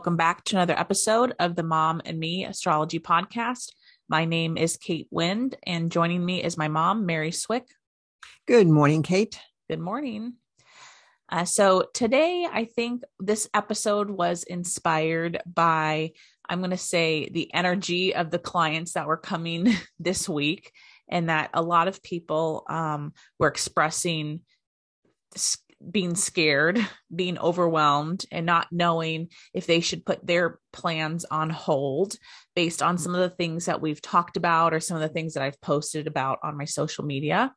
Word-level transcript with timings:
Welcome 0.00 0.16
back 0.16 0.44
to 0.44 0.56
another 0.56 0.78
episode 0.78 1.34
of 1.38 1.56
the 1.56 1.62
Mom 1.62 2.00
and 2.06 2.18
Me 2.18 2.46
Astrology 2.46 2.98
Podcast. 2.98 3.72
My 4.08 4.24
name 4.24 4.56
is 4.56 4.78
Kate 4.78 5.08
Wind, 5.10 5.58
and 5.66 5.92
joining 5.92 6.24
me 6.24 6.42
is 6.42 6.56
my 6.56 6.68
mom, 6.68 7.04
Mary 7.04 7.30
Swick. 7.30 7.66
Good 8.48 8.66
morning, 8.66 9.02
Kate. 9.02 9.38
Good 9.68 9.78
morning. 9.78 10.36
Uh, 11.28 11.44
so, 11.44 11.84
today 11.92 12.48
I 12.50 12.64
think 12.64 13.02
this 13.18 13.46
episode 13.52 14.08
was 14.08 14.42
inspired 14.42 15.42
by, 15.44 16.12
I'm 16.48 16.60
going 16.60 16.70
to 16.70 16.78
say, 16.78 17.28
the 17.28 17.52
energy 17.52 18.14
of 18.14 18.30
the 18.30 18.38
clients 18.38 18.94
that 18.94 19.06
were 19.06 19.18
coming 19.18 19.70
this 19.98 20.26
week, 20.26 20.72
and 21.10 21.28
that 21.28 21.50
a 21.52 21.60
lot 21.60 21.88
of 21.88 22.02
people 22.02 22.64
um, 22.70 23.12
were 23.38 23.48
expressing 23.48 24.40
being 25.88 26.14
scared, 26.14 26.84
being 27.14 27.38
overwhelmed, 27.38 28.24
and 28.30 28.44
not 28.44 28.68
knowing 28.70 29.28
if 29.54 29.66
they 29.66 29.80
should 29.80 30.04
put 30.04 30.26
their 30.26 30.58
plans 30.72 31.24
on 31.24 31.50
hold 31.50 32.16
based 32.54 32.82
on 32.82 32.98
some 32.98 33.14
of 33.14 33.20
the 33.20 33.34
things 33.34 33.66
that 33.66 33.80
we've 33.80 34.02
talked 34.02 34.36
about 34.36 34.74
or 34.74 34.80
some 34.80 34.96
of 34.96 35.02
the 35.02 35.08
things 35.08 35.34
that 35.34 35.42
I've 35.42 35.60
posted 35.60 36.06
about 36.06 36.38
on 36.42 36.56
my 36.56 36.66
social 36.66 37.04
media. 37.04 37.54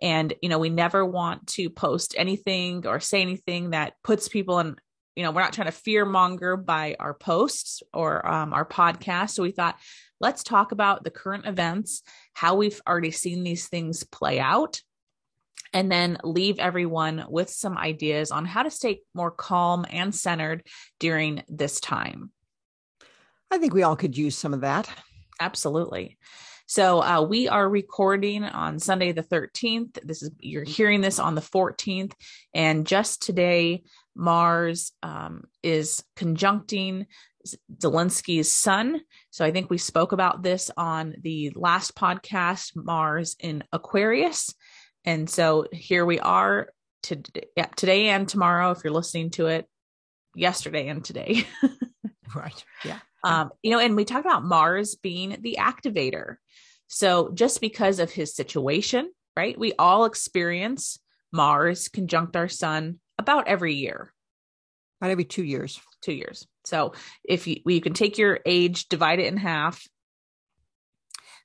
And, 0.00 0.32
you 0.42 0.48
know, 0.48 0.58
we 0.58 0.70
never 0.70 1.04
want 1.04 1.46
to 1.48 1.70
post 1.70 2.14
anything 2.16 2.86
or 2.86 3.00
say 3.00 3.20
anything 3.20 3.70
that 3.70 3.94
puts 4.02 4.28
people 4.28 4.58
in. 4.58 4.76
You 5.14 5.22
know, 5.22 5.30
we're 5.30 5.40
not 5.40 5.54
trying 5.54 5.68
to 5.68 5.72
fear 5.72 6.04
monger 6.04 6.56
by 6.58 6.96
our 7.00 7.14
posts 7.14 7.82
or 7.94 8.26
um, 8.26 8.52
our 8.52 8.66
podcast. 8.66 9.30
So 9.30 9.42
we 9.42 9.50
thought, 9.50 9.78
let's 10.20 10.42
talk 10.42 10.72
about 10.72 11.04
the 11.04 11.10
current 11.10 11.46
events, 11.46 12.02
how 12.34 12.56
we've 12.56 12.80
already 12.86 13.10
seen 13.10 13.42
these 13.42 13.68
things 13.68 14.04
play 14.04 14.38
out, 14.38 14.80
and 15.72 15.90
then 15.90 16.18
leave 16.24 16.58
everyone 16.58 17.24
with 17.28 17.50
some 17.50 17.76
ideas 17.76 18.30
on 18.30 18.44
how 18.44 18.62
to 18.62 18.70
stay 18.70 19.00
more 19.14 19.30
calm 19.30 19.86
and 19.90 20.14
centered 20.14 20.66
during 20.98 21.42
this 21.48 21.80
time. 21.80 22.30
I 23.50 23.58
think 23.58 23.74
we 23.74 23.82
all 23.82 23.96
could 23.96 24.16
use 24.16 24.36
some 24.36 24.54
of 24.54 24.62
that. 24.62 24.88
Absolutely. 25.40 26.18
So 26.68 27.00
uh, 27.00 27.22
we 27.22 27.46
are 27.46 27.68
recording 27.68 28.42
on 28.42 28.80
Sunday 28.80 29.12
the 29.12 29.22
13th. 29.22 30.00
This 30.02 30.22
is 30.22 30.30
you're 30.40 30.64
hearing 30.64 31.00
this 31.00 31.20
on 31.20 31.36
the 31.36 31.40
14th, 31.40 32.12
and 32.54 32.86
just 32.86 33.22
today, 33.22 33.84
Mars 34.16 34.90
um, 35.02 35.44
is 35.62 36.02
conjuncting 36.16 37.06
Zelensky's 37.76 38.50
sun. 38.50 39.00
So 39.30 39.44
I 39.44 39.52
think 39.52 39.70
we 39.70 39.78
spoke 39.78 40.10
about 40.10 40.42
this 40.42 40.70
on 40.76 41.14
the 41.20 41.52
last 41.54 41.94
podcast, 41.94 42.72
Mars 42.74 43.36
in 43.38 43.62
Aquarius. 43.72 44.52
And 45.06 45.30
so 45.30 45.66
here 45.72 46.04
we 46.04 46.18
are 46.18 46.68
to, 47.04 47.22
yeah, 47.56 47.66
today 47.76 48.08
and 48.08 48.28
tomorrow, 48.28 48.72
if 48.72 48.82
you're 48.82 48.92
listening 48.92 49.30
to 49.30 49.46
it 49.46 49.66
yesterday 50.34 50.88
and 50.88 51.04
today. 51.04 51.46
right. 52.34 52.64
Yeah. 52.84 52.98
Um, 53.24 53.50
you 53.62 53.70
know, 53.70 53.78
and 53.78 53.96
we 53.96 54.04
talked 54.04 54.26
about 54.26 54.44
Mars 54.44 54.96
being 54.96 55.36
the 55.40 55.58
activator. 55.60 56.36
So 56.88 57.30
just 57.32 57.60
because 57.60 58.00
of 58.00 58.10
his 58.10 58.34
situation, 58.34 59.10
right? 59.36 59.58
We 59.58 59.72
all 59.78 60.04
experience 60.04 60.98
Mars 61.32 61.88
conjunct 61.88 62.36
our 62.36 62.48
sun 62.48 62.98
about 63.18 63.48
every 63.48 63.74
year. 63.74 64.12
About 65.00 65.10
every 65.10 65.24
two 65.24 65.44
years. 65.44 65.80
Two 66.02 66.12
years. 66.12 66.46
So 66.64 66.92
if 67.24 67.46
you, 67.46 67.56
you 67.66 67.80
can 67.80 67.92
take 67.92 68.18
your 68.18 68.40
age, 68.44 68.88
divide 68.88 69.20
it 69.20 69.26
in 69.26 69.36
half. 69.36 69.86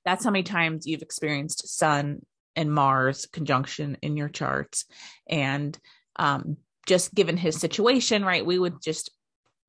That's 0.04 0.24
how 0.24 0.32
many 0.32 0.44
times 0.44 0.88
you've 0.88 1.04
experienced 1.04 1.68
sun 1.68 2.22
and 2.56 2.72
Mars 2.72 3.28
conjunction 3.32 3.98
in 4.02 4.18
your 4.18 4.30
charts. 4.30 4.86
And 5.28 5.78
um, 6.16 6.58
just 6.86 7.14
given 7.14 7.38
his 7.38 7.60
situation, 7.60 8.24
right, 8.26 8.46
we 8.46 8.60
would 8.60 8.82
just 8.82 9.12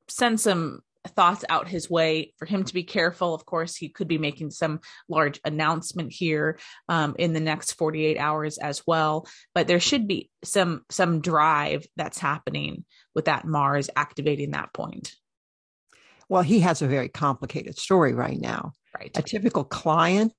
send 0.08 0.40
some 0.40 0.80
thoughts 1.08 1.44
out 1.48 1.68
his 1.68 1.90
way 1.90 2.32
for 2.36 2.46
him 2.46 2.64
to 2.64 2.74
be 2.74 2.84
careful. 2.84 3.34
Of 3.34 3.44
course, 3.44 3.76
he 3.76 3.88
could 3.88 4.08
be 4.08 4.18
making 4.18 4.50
some 4.50 4.80
large 5.08 5.40
announcement 5.44 6.12
here 6.12 6.58
um, 6.88 7.16
in 7.18 7.32
the 7.32 7.40
next 7.40 7.72
48 7.72 8.18
hours 8.18 8.58
as 8.58 8.82
well. 8.86 9.26
But 9.54 9.66
there 9.66 9.80
should 9.80 10.06
be 10.06 10.30
some 10.44 10.84
some 10.90 11.20
drive 11.20 11.86
that's 11.96 12.18
happening 12.18 12.84
with 13.14 13.24
that 13.26 13.44
Mars 13.44 13.90
activating 13.96 14.52
that 14.52 14.72
point. 14.72 15.12
Well, 16.28 16.42
he 16.42 16.60
has 16.60 16.82
a 16.82 16.86
very 16.86 17.08
complicated 17.08 17.78
story 17.78 18.14
right 18.14 18.40
now. 18.40 18.72
Right. 18.96 19.10
A 19.16 19.22
typical 19.22 19.64
client 19.64 20.32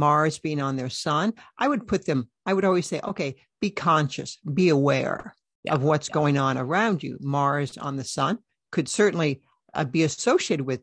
Mars 0.00 0.38
being 0.38 0.60
on 0.60 0.76
their 0.76 0.90
sun, 0.90 1.34
I 1.58 1.68
would 1.68 1.86
put 1.86 2.06
them, 2.06 2.28
I 2.46 2.54
would 2.54 2.64
always 2.64 2.86
say, 2.86 3.00
okay, 3.04 3.36
be 3.60 3.70
conscious, 3.70 4.38
be 4.60 4.70
aware 4.70 5.34
yeah, 5.64 5.74
of 5.74 5.82
what's 5.82 6.08
yeah. 6.08 6.14
going 6.14 6.38
on 6.38 6.56
around 6.58 7.02
you. 7.02 7.18
Mars 7.20 7.78
on 7.78 7.96
the 7.96 8.04
sun 8.04 8.38
could 8.72 8.88
certainly 8.88 9.42
uh, 9.74 9.84
be 9.84 10.02
associated 10.02 10.66
with 10.66 10.80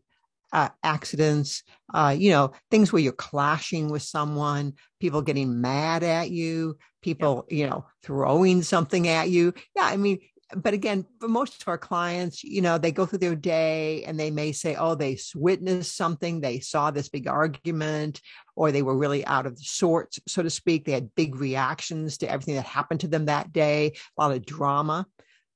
uh, 0.54 0.70
accidents, 0.84 1.64
uh, 1.94 2.16
you 2.18 2.30
know, 2.30 2.52
things 2.72 2.94
where 2.94 3.02
you're 3.02 3.12
clashing 3.12 3.90
with 3.90 4.02
someone, 4.02 4.74
people 5.00 5.22
getting 5.22 5.60
mad 5.60 6.04
at 6.04 6.30
you, 6.30 6.78
people, 7.02 7.46
yeah. 7.50 7.58
you 7.58 7.70
know, 7.70 7.86
throwing 8.04 8.62
something 8.62 9.08
at 9.08 9.30
you. 9.30 9.54
Yeah, 9.76 9.86
I 9.86 9.98
mean, 9.98 10.20
but 10.56 10.74
again, 10.74 11.06
for 11.20 11.28
most 11.28 11.62
of 11.62 11.68
our 11.68 11.78
clients, 11.78 12.44
you 12.44 12.62
know, 12.62 12.78
they 12.78 12.92
go 12.92 13.06
through 13.06 13.20
their 13.20 13.36
day 13.36 14.04
and 14.06 14.18
they 14.18 14.32
may 14.32 14.54
say, 14.54 14.76
oh, 14.76 14.96
they 14.96 15.18
witnessed 15.36 15.96
something, 15.96 16.40
they 16.40 16.60
saw 16.60 16.90
this 16.90 17.10
big 17.10 17.28
argument, 17.28 18.22
or 18.56 18.72
they 18.72 18.82
were 18.82 18.96
really 18.96 19.26
out 19.26 19.46
of 19.46 19.60
sorts, 19.60 20.20
so 20.26 20.42
to 20.42 20.50
speak. 20.50 20.86
They 20.86 20.94
had 20.94 21.14
big 21.16 21.36
reactions 21.36 22.20
to 22.20 22.32
everything 22.32 22.56
that 22.56 22.66
happened 22.66 23.02
to 23.02 23.10
them 23.10 23.26
that 23.26 23.52
day, 23.52 23.94
a 24.18 24.22
lot 24.22 24.32
of 24.32 24.46
drama. 24.46 25.06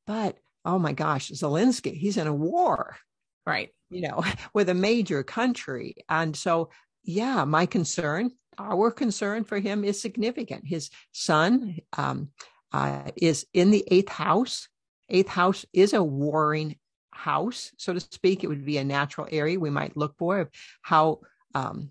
But 0.07 0.37
oh 0.65 0.77
my 0.77 0.91
gosh, 0.91 1.29
Zelensky, 1.31 1.95
he's 1.95 2.17
in 2.17 2.27
a 2.27 2.33
war. 2.33 2.97
Right. 3.45 3.69
You 3.89 4.09
know, 4.09 4.23
with 4.53 4.67
a 4.67 4.73
major 4.73 5.23
country. 5.23 5.95
And 6.09 6.35
so, 6.35 6.69
yeah, 7.03 7.45
my 7.45 7.65
concern, 7.65 8.31
our 8.57 8.91
concern 8.91 9.45
for 9.45 9.57
him 9.57 9.85
is 9.85 10.01
significant. 10.01 10.67
His 10.67 10.89
sun 11.13 11.77
um, 11.97 12.29
uh, 12.73 13.11
is 13.15 13.45
in 13.53 13.71
the 13.71 13.85
eighth 13.89 14.09
house 14.09 14.67
Eighth 15.11 15.29
house 15.29 15.65
is 15.73 15.93
a 15.93 16.03
warring 16.03 16.77
house, 17.11 17.71
so 17.77 17.93
to 17.93 17.99
speak. 17.99 18.43
It 18.43 18.47
would 18.47 18.65
be 18.65 18.77
a 18.77 18.83
natural 18.83 19.27
area 19.29 19.59
we 19.59 19.69
might 19.69 19.95
look 19.95 20.17
for 20.17 20.49
how, 20.81 21.19
um, 21.53 21.89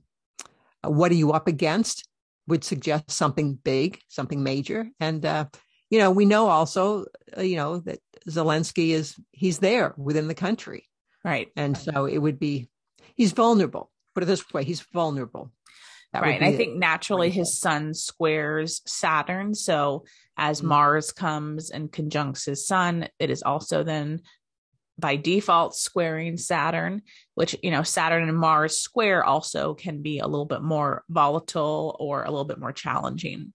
what 0.82 1.12
are 1.12 1.16
you 1.16 1.32
up 1.32 1.46
against 1.46 2.08
would 2.48 2.64
suggest 2.64 3.10
something 3.10 3.54
big, 3.54 4.00
something 4.08 4.42
major. 4.42 4.88
And, 4.98 5.24
uh, 5.24 5.44
you 5.90 5.98
know, 5.98 6.10
we 6.10 6.24
know 6.24 6.48
also, 6.48 7.04
uh, 7.36 7.42
you 7.42 7.56
know, 7.56 7.78
that 7.80 8.00
Zelensky 8.28 8.90
is, 8.90 9.14
he's 9.30 9.58
there 9.58 9.94
within 9.96 10.26
the 10.26 10.34
country. 10.34 10.88
Right. 11.24 11.48
And 11.56 11.76
so 11.76 12.06
it 12.06 12.18
would 12.18 12.38
be, 12.38 12.70
he's 13.14 13.32
vulnerable. 13.32 13.90
Put 14.14 14.24
it 14.24 14.26
this 14.26 14.52
way, 14.52 14.64
he's 14.64 14.80
vulnerable. 14.80 15.52
That 16.12 16.22
right. 16.22 16.42
I 16.42 16.56
think 16.56 16.76
naturally 16.76 17.30
his 17.30 17.58
sun 17.58 17.94
squares 17.94 18.82
Saturn. 18.84 19.54
So 19.54 20.04
as 20.36 20.58
mm-hmm. 20.58 20.68
Mars 20.68 21.12
comes 21.12 21.70
and 21.70 21.92
conjuncts 21.92 22.46
his 22.46 22.66
sun, 22.66 23.08
it 23.18 23.30
is 23.30 23.42
also 23.42 23.84
then 23.84 24.22
by 24.98 25.16
default 25.16 25.74
squaring 25.74 26.36
Saturn, 26.36 27.02
which, 27.34 27.56
you 27.62 27.70
know, 27.70 27.82
Saturn 27.82 28.28
and 28.28 28.36
Mars 28.36 28.78
square 28.78 29.24
also 29.24 29.74
can 29.74 30.02
be 30.02 30.18
a 30.18 30.26
little 30.26 30.46
bit 30.46 30.62
more 30.62 31.04
volatile 31.08 31.96
or 31.98 32.24
a 32.24 32.30
little 32.30 32.44
bit 32.44 32.58
more 32.58 32.72
challenging. 32.72 33.52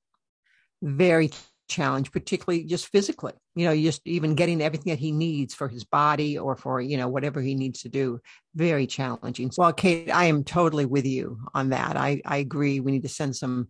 Very 0.82 1.32
challenge, 1.68 2.12
particularly 2.12 2.64
just 2.64 2.88
physically. 2.88 3.34
You 3.56 3.66
know, 3.66 3.76
just 3.76 4.02
even 4.06 4.36
getting 4.36 4.62
everything 4.62 4.92
that 4.92 5.00
he 5.00 5.12
needs 5.12 5.54
for 5.54 5.68
his 5.68 5.84
body 5.84 6.38
or 6.38 6.56
for, 6.56 6.82
you 6.82 6.98
know, 6.98 7.08
whatever 7.08 7.42
he 7.42 7.56
needs 7.56 7.82
to 7.82 7.90
do. 7.90 8.20
Very 8.56 8.88
challenging. 8.88 9.52
Well, 9.58 9.74
Kate, 9.74 10.12
I 10.12 10.26
am 10.26 10.44
totally 10.44 10.86
with 10.86 11.06
you 11.06 11.40
on 11.54 11.70
that. 11.70 11.98
I, 11.98 12.22
I 12.26 12.38
agree. 12.38 12.80
We 12.80 12.92
need 12.92 13.04
to 13.04 13.10
send 13.10 13.36
some 13.36 13.70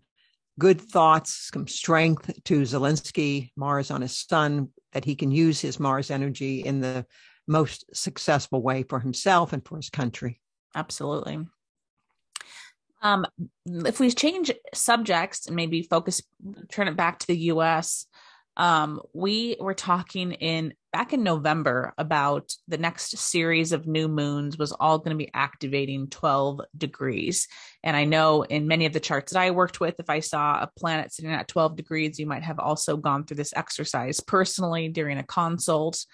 good 0.59 0.79
thoughts, 0.79 1.49
some 1.53 1.67
strength 1.67 2.31
to 2.45 2.61
Zelensky, 2.61 3.51
Mars 3.55 3.91
on 3.91 4.01
his 4.01 4.17
sun, 4.17 4.69
that 4.93 5.05
he 5.05 5.15
can 5.15 5.31
use 5.31 5.59
his 5.59 5.79
Mars 5.79 6.11
energy 6.11 6.61
in 6.61 6.81
the 6.81 7.05
most 7.47 7.85
successful 7.95 8.61
way 8.61 8.83
for 8.83 8.99
himself 8.99 9.53
and 9.53 9.65
for 9.65 9.75
his 9.77 9.89
country. 9.89 10.41
Absolutely. 10.73 11.45
Um, 13.05 13.27
if 13.67 13.99
we 13.99 14.09
change 14.09 14.51
subjects 14.73 15.45
and 15.45 15.55
maybe 15.55 15.83
focus, 15.83 16.23
turn 16.71 16.87
it 16.87 16.97
back 16.97 17.19
to 17.19 17.27
the 17.27 17.37
US, 17.51 18.07
um, 18.57 18.99
we 19.13 19.57
were 19.59 19.75
talking 19.75 20.31
in 20.31 20.73
back 20.91 21.13
in 21.13 21.21
November 21.21 21.93
about 21.99 22.55
the 22.67 22.79
next 22.79 23.15
series 23.17 23.73
of 23.73 23.85
new 23.85 24.07
moons 24.07 24.57
was 24.57 24.71
all 24.71 24.97
going 24.97 25.11
to 25.11 25.23
be 25.23 25.29
activating 25.35 26.07
12 26.07 26.61
degrees. 26.75 27.47
And 27.83 27.95
I 27.95 28.05
know 28.05 28.41
in 28.41 28.67
many 28.67 28.87
of 28.87 28.93
the 28.93 28.99
charts 28.99 29.33
that 29.33 29.39
I 29.39 29.51
worked 29.51 29.79
with, 29.79 29.99
if 29.99 30.09
I 30.09 30.21
saw 30.21 30.53
a 30.53 30.71
planet 30.75 31.13
sitting 31.13 31.31
at 31.31 31.47
12 31.47 31.75
degrees, 31.75 32.17
you 32.17 32.25
might 32.25 32.43
have 32.43 32.59
also 32.59 32.97
gone 32.97 33.25
through 33.25 33.37
this 33.37 33.53
exercise 33.55 34.19
personally 34.19 34.87
during 34.87 35.19
a 35.19 35.23
consult. 35.23 36.05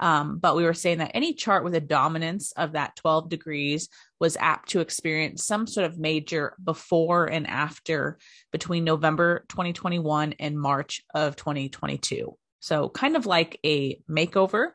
Um, 0.00 0.38
but 0.38 0.56
we 0.56 0.64
were 0.64 0.74
saying 0.74 0.98
that 0.98 1.12
any 1.14 1.34
chart 1.34 1.64
with 1.64 1.74
a 1.74 1.80
dominance 1.80 2.52
of 2.52 2.72
that 2.72 2.96
12 2.96 3.28
degrees 3.28 3.88
was 4.20 4.36
apt 4.36 4.70
to 4.70 4.80
experience 4.80 5.46
some 5.46 5.66
sort 5.66 5.86
of 5.86 5.98
major 5.98 6.54
before 6.62 7.26
and 7.26 7.46
after 7.46 8.18
between 8.52 8.84
November 8.84 9.44
2021 9.48 10.34
and 10.38 10.58
March 10.58 11.02
of 11.14 11.36
2022. 11.36 12.36
So, 12.60 12.88
kind 12.88 13.16
of 13.16 13.26
like 13.26 13.58
a 13.64 14.00
makeover. 14.10 14.70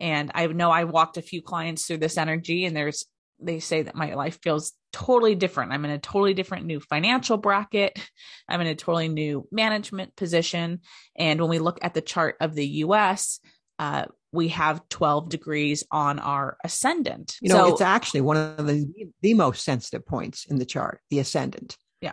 And 0.00 0.30
I 0.34 0.46
know 0.48 0.70
I 0.70 0.84
walked 0.84 1.16
a 1.16 1.22
few 1.22 1.40
clients 1.40 1.86
through 1.86 1.98
this 1.98 2.18
energy, 2.18 2.64
and 2.64 2.76
there's 2.76 3.06
they 3.40 3.60
say 3.60 3.82
that 3.82 3.94
my 3.94 4.14
life 4.14 4.38
feels 4.42 4.72
totally 4.92 5.34
different. 5.34 5.72
I'm 5.72 5.84
in 5.84 5.90
a 5.90 5.98
totally 5.98 6.34
different 6.34 6.66
new 6.66 6.80
financial 6.80 7.36
bracket. 7.36 7.98
I'm 8.48 8.60
in 8.60 8.68
a 8.68 8.74
totally 8.74 9.08
new 9.08 9.46
management 9.50 10.16
position. 10.16 10.80
And 11.16 11.40
when 11.40 11.50
we 11.50 11.58
look 11.58 11.78
at 11.82 11.94
the 11.94 12.00
chart 12.00 12.36
of 12.40 12.54
the 12.54 12.66
US, 12.66 13.40
uh, 13.78 14.04
we 14.34 14.48
have 14.48 14.86
12 14.88 15.28
degrees 15.28 15.84
on 15.90 16.18
our 16.18 16.56
ascendant. 16.64 17.36
You 17.40 17.50
know, 17.50 17.68
so, 17.68 17.72
it's 17.72 17.80
actually 17.80 18.22
one 18.22 18.36
of 18.36 18.66
the, 18.66 18.92
the 19.22 19.34
most 19.34 19.64
sensitive 19.64 20.04
points 20.04 20.44
in 20.46 20.58
the 20.58 20.66
chart, 20.66 21.00
the 21.08 21.20
ascendant. 21.20 21.76
Yeah. 22.00 22.12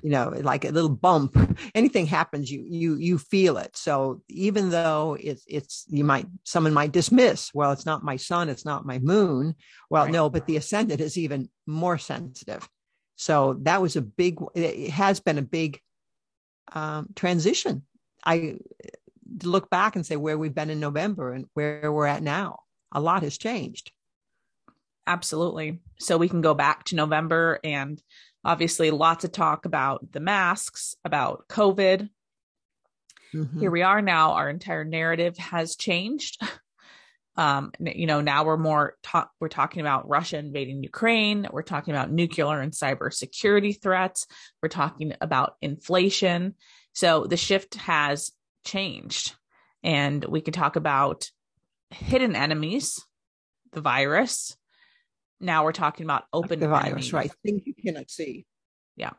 You 0.00 0.10
know, 0.10 0.30
like 0.30 0.64
a 0.64 0.70
little 0.70 0.88
bump, 0.88 1.36
anything 1.74 2.06
happens, 2.06 2.50
you, 2.50 2.64
you, 2.66 2.96
you 2.96 3.18
feel 3.18 3.58
it. 3.58 3.76
So 3.76 4.22
even 4.28 4.70
though 4.70 5.16
it's, 5.20 5.44
it's, 5.46 5.84
you 5.88 6.04
might, 6.04 6.26
someone 6.44 6.72
might 6.72 6.92
dismiss, 6.92 7.50
well, 7.52 7.72
it's 7.72 7.86
not 7.86 8.02
my 8.02 8.16
sun, 8.16 8.48
it's 8.48 8.64
not 8.64 8.86
my 8.86 8.98
moon. 8.98 9.54
Well, 9.90 10.04
right. 10.04 10.12
no, 10.12 10.30
but 10.30 10.46
the 10.46 10.56
ascendant 10.56 11.02
is 11.02 11.18
even 11.18 11.50
more 11.66 11.98
sensitive. 11.98 12.66
So 13.16 13.58
that 13.62 13.82
was 13.82 13.94
a 13.96 14.02
big, 14.02 14.38
it 14.54 14.90
has 14.90 15.20
been 15.20 15.38
a 15.38 15.42
big 15.42 15.80
um, 16.72 17.08
transition. 17.14 17.82
I, 18.24 18.56
look 19.44 19.70
back 19.70 19.96
and 19.96 20.04
say 20.04 20.16
where 20.16 20.38
we've 20.38 20.54
been 20.54 20.70
in 20.70 20.80
November 20.80 21.32
and 21.32 21.46
where 21.54 21.92
we're 21.92 22.06
at 22.06 22.22
now. 22.22 22.60
A 22.92 23.00
lot 23.00 23.22
has 23.22 23.38
changed. 23.38 23.92
Absolutely. 25.06 25.80
So 25.98 26.16
we 26.16 26.28
can 26.28 26.40
go 26.40 26.54
back 26.54 26.84
to 26.84 26.96
November 26.96 27.58
and 27.64 28.00
obviously 28.44 28.90
lots 28.90 29.24
of 29.24 29.32
talk 29.32 29.64
about 29.64 30.12
the 30.12 30.20
masks, 30.20 30.94
about 31.04 31.44
COVID. 31.48 32.08
Mm-hmm. 33.34 33.60
Here 33.60 33.70
we 33.70 33.82
are 33.82 34.02
now. 34.02 34.32
Our 34.32 34.50
entire 34.50 34.84
narrative 34.84 35.36
has 35.38 35.76
changed. 35.76 36.40
Um, 37.36 37.72
you 37.80 38.06
know, 38.06 38.20
now 38.20 38.44
we're 38.44 38.58
more 38.58 38.96
ta- 39.02 39.30
we're 39.40 39.48
talking 39.48 39.80
about 39.80 40.08
Russia 40.08 40.38
invading 40.38 40.82
Ukraine. 40.82 41.46
We're 41.50 41.62
talking 41.62 41.94
about 41.94 42.12
nuclear 42.12 42.60
and 42.60 42.72
cyber 42.72 43.12
security 43.12 43.72
threats. 43.72 44.26
We're 44.62 44.68
talking 44.68 45.14
about 45.20 45.54
inflation. 45.62 46.56
So 46.92 47.24
the 47.24 47.38
shift 47.38 47.76
has 47.76 48.32
changed. 48.64 49.34
And 49.82 50.24
we 50.24 50.40
could 50.40 50.54
talk 50.54 50.76
about 50.76 51.30
hidden 51.90 52.36
enemies, 52.36 53.04
the 53.72 53.80
virus. 53.80 54.56
Now 55.40 55.64
we're 55.64 55.72
talking 55.72 56.04
about 56.04 56.24
open 56.32 56.60
the 56.60 56.68
virus, 56.68 56.86
enemies. 56.86 57.12
right? 57.12 57.32
Things 57.44 57.62
you 57.64 57.74
cannot 57.74 58.10
see. 58.10 58.46
Yeah. 58.96 59.10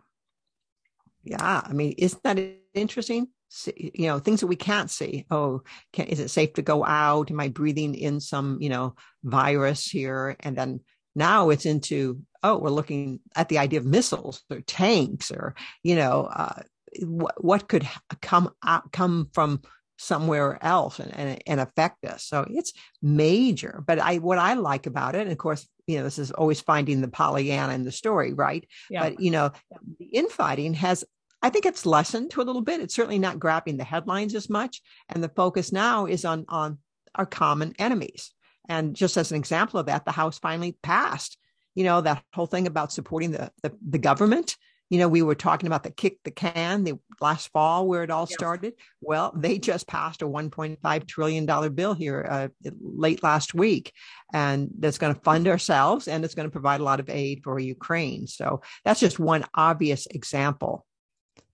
Yeah. 1.24 1.62
I 1.66 1.74
mean, 1.74 1.95
isn't 1.98 2.24
that 2.24 2.40
interesting? 2.74 3.28
you 3.75 4.07
know 4.07 4.19
things 4.19 4.40
that 4.40 4.48
we 4.48 4.56
can't 4.56 4.90
see 4.90 5.25
oh 5.30 5.62
can, 5.92 6.07
is 6.07 6.19
it 6.19 6.30
safe 6.30 6.54
to 6.54 6.62
go 6.62 6.84
out 6.84 7.30
am 7.30 7.40
i 7.40 7.48
breathing 7.48 7.94
in 7.94 8.19
some 8.19 8.57
you 8.62 8.69
know 8.69 8.95
virus 9.24 9.86
here 9.86 10.36
and 10.40 10.57
then 10.57 10.80
now 11.16 11.50
it's 11.50 11.66
into 11.66 12.19
oh 12.42 12.57
we're 12.57 12.69
looking 12.69 13.19
at 13.36 13.50
the 13.50 13.60
idea 13.60 13.80
of 13.80 13.86
missiles 13.86 14.42
or 14.50 14.62
tanks 14.62 15.30
or 15.31 15.54
you 15.84 15.95
know 15.95 16.28
uh, 16.34 16.62
what, 17.01 17.44
what 17.44 17.68
could 17.68 17.88
come 18.22 18.51
out, 18.63 18.92
come 18.92 19.30
from 19.34 19.62
somewhere 19.98 20.57
else 20.63 21.00
and, 21.00 21.13
and, 21.16 21.44
and 21.48 21.60
affect 21.60 22.04
us. 22.06 22.24
So 22.24 22.45
it's 22.50 22.74
major. 23.01 23.84
But 23.86 24.00
I 24.00 24.18
what 24.18 24.38
I 24.38 24.54
like 24.56 24.86
about 24.86 25.16
it, 25.16 25.22
and 25.22 25.31
of 25.31 25.38
course, 25.38 25.68
you 25.88 25.98
know, 25.98 26.04
this 26.04 26.19
is 26.19 26.31
always 26.31 26.62
finding 26.62 27.01
the 27.01 27.07
Pollyanna 27.07 27.74
in 27.74 27.84
the 27.84 27.92
story, 27.92 28.34
right? 28.34 28.68
Yeah. 28.90 29.04
But 29.04 29.19
you 29.19 29.31
know, 29.31 29.51
the 30.00 30.06
infighting 30.06 30.74
has 30.75 31.04
I 31.42 31.50
think 31.50 31.66
it's 31.66 31.86
lessened 31.86 32.31
to 32.31 32.42
a 32.42 32.44
little 32.44 32.62
bit. 32.62 32.80
It's 32.80 32.95
certainly 32.95 33.19
not 33.19 33.40
grabbing 33.40 33.78
the 33.78 33.84
headlines 33.84 34.34
as 34.34 34.50
much. 34.50 34.81
And 35.10 35.22
the 35.22 35.30
focus 35.30 35.72
now 35.72 36.06
is 36.06 36.25
on 36.25 36.45
on 36.48 36.80
our 37.16 37.25
common 37.25 37.74
enemies. 37.80 38.31
And 38.69 38.95
just 38.95 39.18
as 39.18 39.31
an 39.31 39.38
example 39.38 39.80
of 39.80 39.88
that, 39.88 40.06
the 40.06 40.12
House 40.12 40.40
finally 40.40 40.78
passed, 40.84 41.38
you 41.75 41.84
know, 41.84 42.01
that 42.01 42.24
whole 42.34 42.45
thing 42.45 42.66
about 42.66 42.94
supporting 42.94 43.31
the, 43.31 43.51
the, 43.62 43.74
the 43.90 43.98
government 43.98 44.56
you 44.94 45.00
know, 45.00 45.07
we 45.07 45.24
were 45.24 45.34
talking 45.34 45.66
about 45.66 45.81
the 45.81 45.90
kick 45.90 46.19
the 46.24 46.30
can 46.30 46.84
the 46.84 47.00
last 47.19 47.51
fall 47.51 47.88
where 47.88 48.04
it 48.04 48.12
all 48.12 48.28
yes. 48.30 48.36
started. 48.36 48.74
Well, 49.01 49.34
they 49.36 49.57
just 49.57 49.88
passed 49.88 50.22
a 50.22 50.25
1.5 50.25 51.07
trillion 51.07 51.48
dollar 51.48 51.72
bill 51.72 51.95
here 51.95 52.24
uh, 52.30 52.69
late 52.80 53.24
last 53.24 53.56
week, 53.56 53.92
and 54.31 54.69
that's 54.78 55.00
going 55.00 55.16
to 55.16 55.22
fund 55.22 55.48
ourselves 55.48 56.07
and 56.07 56.24
it's 56.24 56.36
going 56.36 56.48
to 56.48 56.51
provide 56.51 56.80
a 56.80 56.84
lot 56.84 57.00
of 57.00 57.10
aid 57.10 57.42
for 57.44 57.57
Ukraine. 57.57 58.28
So 58.28 58.62
that's 58.86 59.00
just 59.00 59.18
one 59.18 59.45
obvious 59.56 60.06
example 60.06 60.86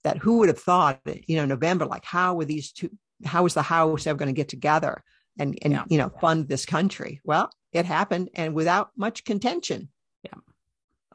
that 0.04 0.18
who 0.18 0.40
would 0.40 0.50
have 0.50 0.60
thought, 0.60 1.00
you 1.06 1.38
know, 1.38 1.46
November, 1.46 1.86
like 1.86 2.04
how 2.04 2.34
were 2.34 2.44
these 2.44 2.74
two, 2.74 2.90
how 3.24 3.44
was 3.44 3.54
the 3.54 3.62
House 3.62 4.06
ever 4.06 4.20
going 4.20 4.28
to 4.28 4.34
get 4.34 4.50
together 4.50 5.02
and 5.40 5.58
and 5.62 5.72
yeah. 5.72 5.86
you 5.88 5.98
know 5.98 6.12
fund 6.20 6.50
this 6.50 6.66
country? 6.66 7.22
Well, 7.24 7.50
it 7.72 7.86
happened 7.86 8.32
and 8.34 8.54
without 8.54 8.90
much 8.98 9.24
contention. 9.24 9.88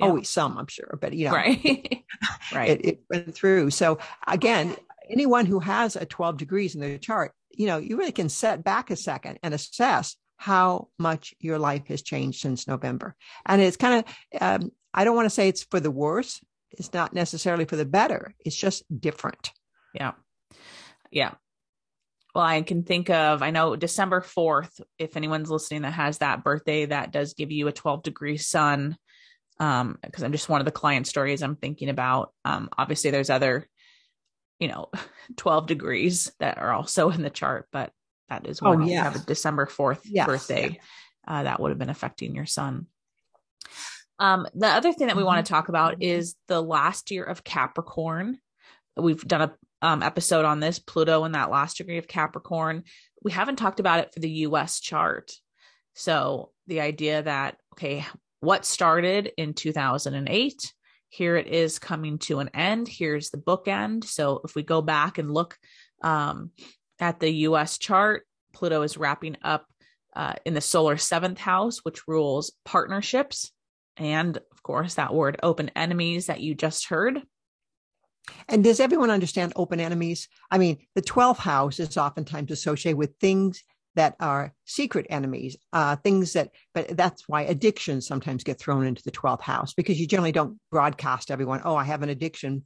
Yeah 0.00 0.06
always 0.06 0.28
some, 0.28 0.58
I'm 0.58 0.66
sure, 0.66 0.98
but 1.00 1.12
you 1.12 1.26
know, 1.26 1.34
right, 1.34 2.04
right, 2.52 2.70
it, 2.70 2.84
it, 2.84 3.00
went 3.08 3.34
through. 3.34 3.70
So 3.70 3.98
again, 4.26 4.74
anyone 5.08 5.46
who 5.46 5.60
has 5.60 5.96
a 5.96 6.04
12 6.04 6.36
degrees 6.36 6.74
in 6.74 6.80
their 6.80 6.98
chart, 6.98 7.32
you 7.50 7.66
know, 7.66 7.78
you 7.78 7.96
really 7.96 8.12
can 8.12 8.28
set 8.28 8.64
back 8.64 8.90
a 8.90 8.96
second 8.96 9.38
and 9.42 9.54
assess 9.54 10.16
how 10.36 10.88
much 10.98 11.34
your 11.38 11.58
life 11.58 11.86
has 11.88 12.02
changed 12.02 12.40
since 12.40 12.66
November. 12.66 13.14
And 13.46 13.62
it's 13.62 13.76
kind 13.76 14.04
of, 14.04 14.42
um, 14.42 14.72
I 14.92 15.04
don't 15.04 15.16
want 15.16 15.26
to 15.26 15.30
say 15.30 15.48
it's 15.48 15.64
for 15.64 15.80
the 15.80 15.90
worse. 15.90 16.40
It's 16.72 16.92
not 16.92 17.12
necessarily 17.12 17.64
for 17.64 17.76
the 17.76 17.84
better. 17.84 18.34
It's 18.44 18.56
just 18.56 18.82
different. 19.00 19.52
Yeah. 19.94 20.12
Yeah. 21.10 21.34
Well, 22.34 22.44
I 22.44 22.62
can 22.62 22.82
think 22.82 23.10
of, 23.10 23.42
I 23.42 23.52
know 23.52 23.76
December 23.76 24.20
4th, 24.20 24.80
if 24.98 25.16
anyone's 25.16 25.50
listening 25.50 25.82
that 25.82 25.92
has 25.92 26.18
that 26.18 26.42
birthday, 26.42 26.86
that 26.86 27.12
does 27.12 27.34
give 27.34 27.52
you 27.52 27.68
a 27.68 27.72
12 27.72 28.02
degree 28.02 28.38
sun 28.38 28.96
um 29.60 29.98
because 30.02 30.22
i'm 30.22 30.32
just 30.32 30.48
one 30.48 30.60
of 30.60 30.64
the 30.64 30.72
client 30.72 31.06
stories 31.06 31.42
i'm 31.42 31.56
thinking 31.56 31.88
about. 31.88 32.32
Um 32.44 32.68
obviously 32.76 33.10
there's 33.10 33.30
other 33.30 33.68
you 34.58 34.68
know 34.68 34.88
12 35.36 35.66
degrees 35.66 36.32
that 36.40 36.58
are 36.58 36.72
also 36.72 37.10
in 37.10 37.22
the 37.22 37.30
chart 37.30 37.68
but 37.72 37.92
that 38.28 38.46
is 38.46 38.60
when 38.60 38.82
oh, 38.82 38.86
you 38.86 38.96
have 38.96 39.16
a 39.16 39.20
december 39.20 39.66
4th 39.66 40.00
yes. 40.04 40.26
birthday 40.26 40.78
uh, 41.26 41.42
that 41.42 41.60
would 41.60 41.70
have 41.70 41.78
been 41.78 41.90
affecting 41.90 42.34
your 42.34 42.46
sun. 42.46 42.86
Um 44.18 44.46
the 44.54 44.68
other 44.68 44.92
thing 44.92 45.06
that 45.06 45.16
we 45.16 45.20
mm-hmm. 45.20 45.26
want 45.26 45.46
to 45.46 45.50
talk 45.50 45.68
about 45.68 46.02
is 46.02 46.36
the 46.48 46.62
last 46.62 47.10
year 47.10 47.24
of 47.24 47.44
capricorn. 47.44 48.38
We've 48.96 49.26
done 49.26 49.42
a 49.42 49.54
um, 49.84 50.02
episode 50.02 50.46
on 50.46 50.60
this 50.60 50.78
pluto 50.78 51.24
and 51.24 51.34
that 51.34 51.50
last 51.50 51.76
degree 51.76 51.98
of 51.98 52.08
capricorn. 52.08 52.84
We 53.22 53.32
haven't 53.32 53.56
talked 53.56 53.80
about 53.80 54.00
it 54.00 54.14
for 54.14 54.20
the 54.20 54.30
us 54.30 54.80
chart. 54.80 55.32
So 55.94 56.52
the 56.66 56.80
idea 56.80 57.22
that 57.22 57.56
okay 57.74 58.06
what 58.44 58.64
started 58.64 59.32
in 59.36 59.54
2008 59.54 60.72
here 61.14 61.36
it 61.36 61.46
is 61.46 61.78
coming 61.78 62.18
to 62.18 62.40
an 62.40 62.50
end. 62.54 62.88
Here's 62.88 63.30
the 63.30 63.38
bookend. 63.38 64.02
So 64.02 64.40
if 64.42 64.56
we 64.56 64.64
go 64.64 64.82
back 64.82 65.18
and 65.18 65.32
look 65.32 65.56
um, 66.02 66.50
at 66.98 67.20
the 67.20 67.30
us 67.30 67.78
chart 67.78 68.26
pluto 68.52 68.82
is 68.82 68.96
wrapping 68.96 69.36
up 69.42 69.66
uh, 70.16 70.34
in 70.44 70.54
the 70.54 70.60
solar 70.60 70.96
seventh 70.96 71.38
house 71.38 71.78
which 71.84 72.06
rules 72.06 72.52
partnerships 72.64 73.52
and 73.96 74.36
of 74.36 74.62
course 74.62 74.94
that 74.94 75.14
word 75.14 75.38
open 75.42 75.70
enemies 75.76 76.26
that 76.26 76.40
you 76.40 76.54
just 76.54 76.86
heard. 76.88 77.22
And 78.48 78.64
does 78.64 78.80
everyone 78.80 79.10
understand 79.10 79.52
open 79.54 79.78
enemies? 79.80 80.28
I 80.50 80.58
mean, 80.58 80.78
the 80.96 81.02
12th 81.02 81.38
house 81.38 81.78
is 81.78 81.96
oftentimes 81.96 82.50
associated 82.50 82.96
with 82.96 83.14
things 83.20 83.62
that 83.96 84.16
are 84.20 84.52
secret 84.64 85.06
enemies, 85.10 85.56
uh, 85.72 85.96
things 85.96 86.32
that, 86.32 86.50
but 86.74 86.96
that's 86.96 87.28
why 87.28 87.42
addictions 87.42 88.06
sometimes 88.06 88.44
get 88.44 88.58
thrown 88.58 88.86
into 88.86 89.02
the 89.02 89.10
12th 89.10 89.42
house 89.42 89.74
because 89.74 90.00
you 90.00 90.06
generally 90.06 90.32
don't 90.32 90.58
broadcast 90.70 91.30
everyone, 91.30 91.60
oh, 91.64 91.76
I 91.76 91.84
have 91.84 92.02
an 92.02 92.08
addiction, 92.08 92.64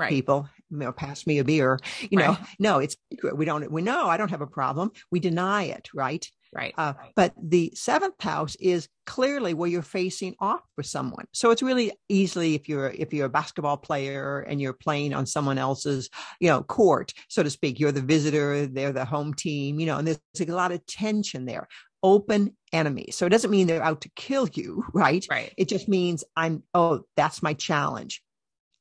right. 0.00 0.10
people. 0.10 0.48
you 0.70 0.78
know, 0.78 0.92
pass 0.92 1.26
me 1.26 1.38
a 1.38 1.44
beer. 1.44 1.78
You 2.10 2.18
know, 2.18 2.36
no, 2.58 2.78
it's 2.78 2.96
secret. 3.12 3.36
We 3.36 3.44
don't, 3.44 3.70
we 3.70 3.82
know 3.82 4.06
I 4.06 4.16
don't 4.16 4.30
have 4.30 4.40
a 4.40 4.46
problem. 4.46 4.92
We 5.10 5.20
deny 5.20 5.64
it, 5.64 5.88
right? 5.94 6.26
Right. 6.52 6.74
Uh, 6.76 6.94
But 7.14 7.32
the 7.40 7.72
seventh 7.76 8.20
house 8.20 8.56
is 8.56 8.88
clearly 9.06 9.54
where 9.54 9.70
you're 9.70 9.82
facing 9.82 10.34
off 10.40 10.62
with 10.76 10.86
someone. 10.86 11.26
So 11.32 11.52
it's 11.52 11.62
really 11.62 11.92
easily 12.08 12.56
if 12.56 12.68
you're 12.68 12.88
if 12.88 13.12
you're 13.12 13.26
a 13.26 13.30
basketball 13.30 13.76
player 13.76 14.40
and 14.40 14.60
you're 14.60 14.72
playing 14.72 15.14
on 15.14 15.26
someone 15.26 15.58
else's, 15.58 16.10
you 16.40 16.48
know, 16.48 16.62
court, 16.64 17.12
so 17.28 17.44
to 17.44 17.50
speak. 17.50 17.78
You're 17.78 17.92
the 17.92 18.00
visitor, 18.00 18.66
they're 18.66 18.92
the 18.92 19.04
home 19.04 19.32
team, 19.34 19.78
you 19.78 19.86
know, 19.86 19.98
and 19.98 20.06
there's 20.08 20.18
a 20.40 20.52
lot 20.52 20.72
of 20.72 20.84
tension 20.86 21.44
there. 21.44 21.68
Open 22.02 22.56
enemy. 22.72 23.08
So 23.12 23.26
it 23.26 23.30
doesn't 23.30 23.50
mean 23.50 23.66
they're 23.68 23.82
out 23.82 24.00
to 24.00 24.10
kill 24.16 24.48
you, 24.52 24.84
right? 24.92 25.24
Right. 25.30 25.52
It 25.56 25.68
just 25.68 25.88
means 25.88 26.24
I'm, 26.34 26.64
oh, 26.74 27.02
that's 27.16 27.42
my 27.44 27.54
challenge. 27.54 28.22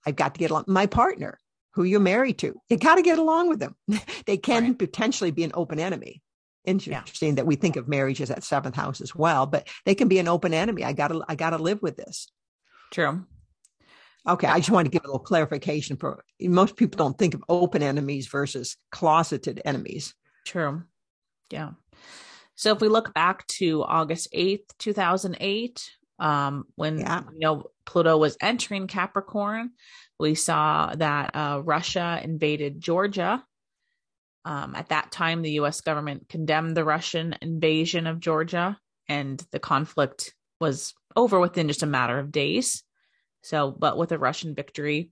I've 0.10 0.16
got 0.16 0.34
to 0.36 0.40
get 0.40 0.52
along. 0.52 0.66
My 0.68 0.86
partner, 0.86 1.38
who 1.74 1.84
you're 1.84 2.00
married 2.00 2.40
to, 2.40 2.60
you 2.70 2.78
got 2.78 2.96
to 2.96 3.02
get 3.02 3.20
along 3.20 3.50
with 3.50 3.60
them. 3.60 3.76
they 4.26 4.38
can 4.38 4.64
right. 4.64 4.80
potentially 4.80 5.32
be 5.32 5.44
an 5.44 5.52
open 5.54 5.80
enemy 5.80 6.22
interesting 6.66 7.30
yeah. 7.30 7.36
that 7.36 7.46
we 7.46 7.56
think 7.56 7.76
of 7.76 7.88
marriage 7.88 8.22
as 8.22 8.30
that 8.30 8.44
seventh 8.44 8.76
house 8.76 9.02
as 9.02 9.16
well 9.16 9.46
but 9.46 9.68
they 9.86 9.96
can 9.96 10.08
be 10.08 10.20
an 10.20 10.28
open 10.28 10.54
enemy 10.54 10.84
i 10.84 10.94
gotta 10.94 11.22
i 11.28 11.36
gotta 11.36 11.58
live 11.58 11.82
with 11.82 11.98
this 11.98 12.28
true 12.92 13.26
okay 14.28 14.48
i 14.48 14.58
just 14.58 14.70
want 14.70 14.86
to 14.86 14.92
give 14.92 15.04
a 15.04 15.08
little 15.08 15.20
clarification 15.20 15.96
for 15.96 16.24
most 16.42 16.76
people 16.76 16.98
don't 16.98 17.18
think 17.18 17.34
of 17.34 17.44
open 17.50 17.82
enemies 17.82 18.28
versus 18.28 18.78
closeted 18.92 19.62
enemies 19.66 20.14
true 20.46 20.84
yeah 21.50 21.72
so 22.56 22.74
if 22.74 22.82
we 22.82 22.90
look 22.90 23.14
back 23.14 23.48
to 23.48 23.84
august 23.84 24.28
8th 24.34 24.66
2008 24.80 25.90
um, 26.20 26.66
when 26.76 27.00
yeah. 27.00 27.24
you 27.32 27.40
know 27.40 27.64
pluto 27.90 28.18
was 28.18 28.38
entering 28.42 28.88
capricorn 28.88 29.72
we 30.20 30.36
saw 30.36 30.94
that 30.96 31.36
uh, 31.36 31.62
russia 31.64 32.20
invaded 32.24 32.80
georgia 32.80 33.44
um, 34.46 34.74
at 34.76 34.90
that 34.90 35.12
time, 35.12 35.42
the 35.42 35.60
US 35.62 35.82
government 35.82 36.30
condemned 36.30 36.76
the 36.76 36.86
Russian 36.86 37.36
invasion 37.42 38.08
of 38.08 38.20
Georgia, 38.20 38.80
and 39.08 39.44
the 39.52 39.60
conflict 39.60 40.34
was 40.60 40.94
over 41.16 41.40
within 41.40 41.68
just 41.68 41.84
a 41.84 41.88
matter 41.88 42.18
of 42.20 42.32
days. 42.32 42.84
So, 43.44 43.72
but 43.72 43.98
with 43.98 44.12
a 44.12 44.18
Russian 44.18 44.56
victory 44.56 45.12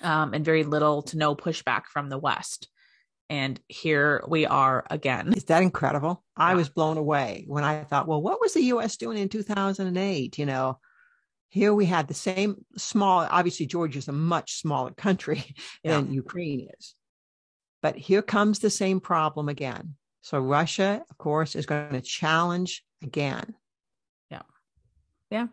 um, 0.00 0.34
and 0.34 0.44
very 0.44 0.64
little 0.64 1.02
to 1.02 1.18
no 1.18 1.34
pushback 1.34 1.84
from 1.86 2.08
the 2.08 2.18
West. 2.18 2.68
And 3.30 3.58
here 3.68 4.22
we 4.28 4.44
are 4.44 4.84
again. 4.90 5.32
Is 5.34 5.44
that 5.44 5.62
incredible? 5.62 6.24
Yeah. 6.36 6.44
I 6.46 6.54
was 6.54 6.68
blown 6.68 6.98
away 6.98 7.44
when 7.46 7.64
I 7.64 7.84
thought, 7.84 8.06
well, 8.06 8.20
what 8.20 8.40
was 8.40 8.52
the 8.54 8.64
US 8.64 8.96
doing 8.96 9.18
in 9.18 9.28
2008? 9.28 10.38
You 10.38 10.46
know, 10.46 10.78
here 11.52 11.74
we 11.74 11.84
had 11.84 12.08
the 12.08 12.14
same 12.14 12.64
small, 12.78 13.26
obviously, 13.30 13.66
Georgia 13.66 13.98
is 13.98 14.08
a 14.08 14.12
much 14.12 14.54
smaller 14.54 14.90
country 14.92 15.54
yeah. 15.84 15.96
than 15.96 16.10
Ukraine 16.10 16.66
is. 16.78 16.94
But 17.82 17.94
here 17.94 18.22
comes 18.22 18.58
the 18.58 18.70
same 18.70 19.00
problem 19.00 19.50
again. 19.50 19.96
So 20.22 20.38
Russia, 20.40 21.04
of 21.10 21.18
course, 21.18 21.54
is 21.54 21.66
going 21.66 21.92
to 21.92 22.00
challenge 22.00 22.82
again. 23.02 23.54
Yeah. 24.30 24.42
Yeah. 25.30 25.48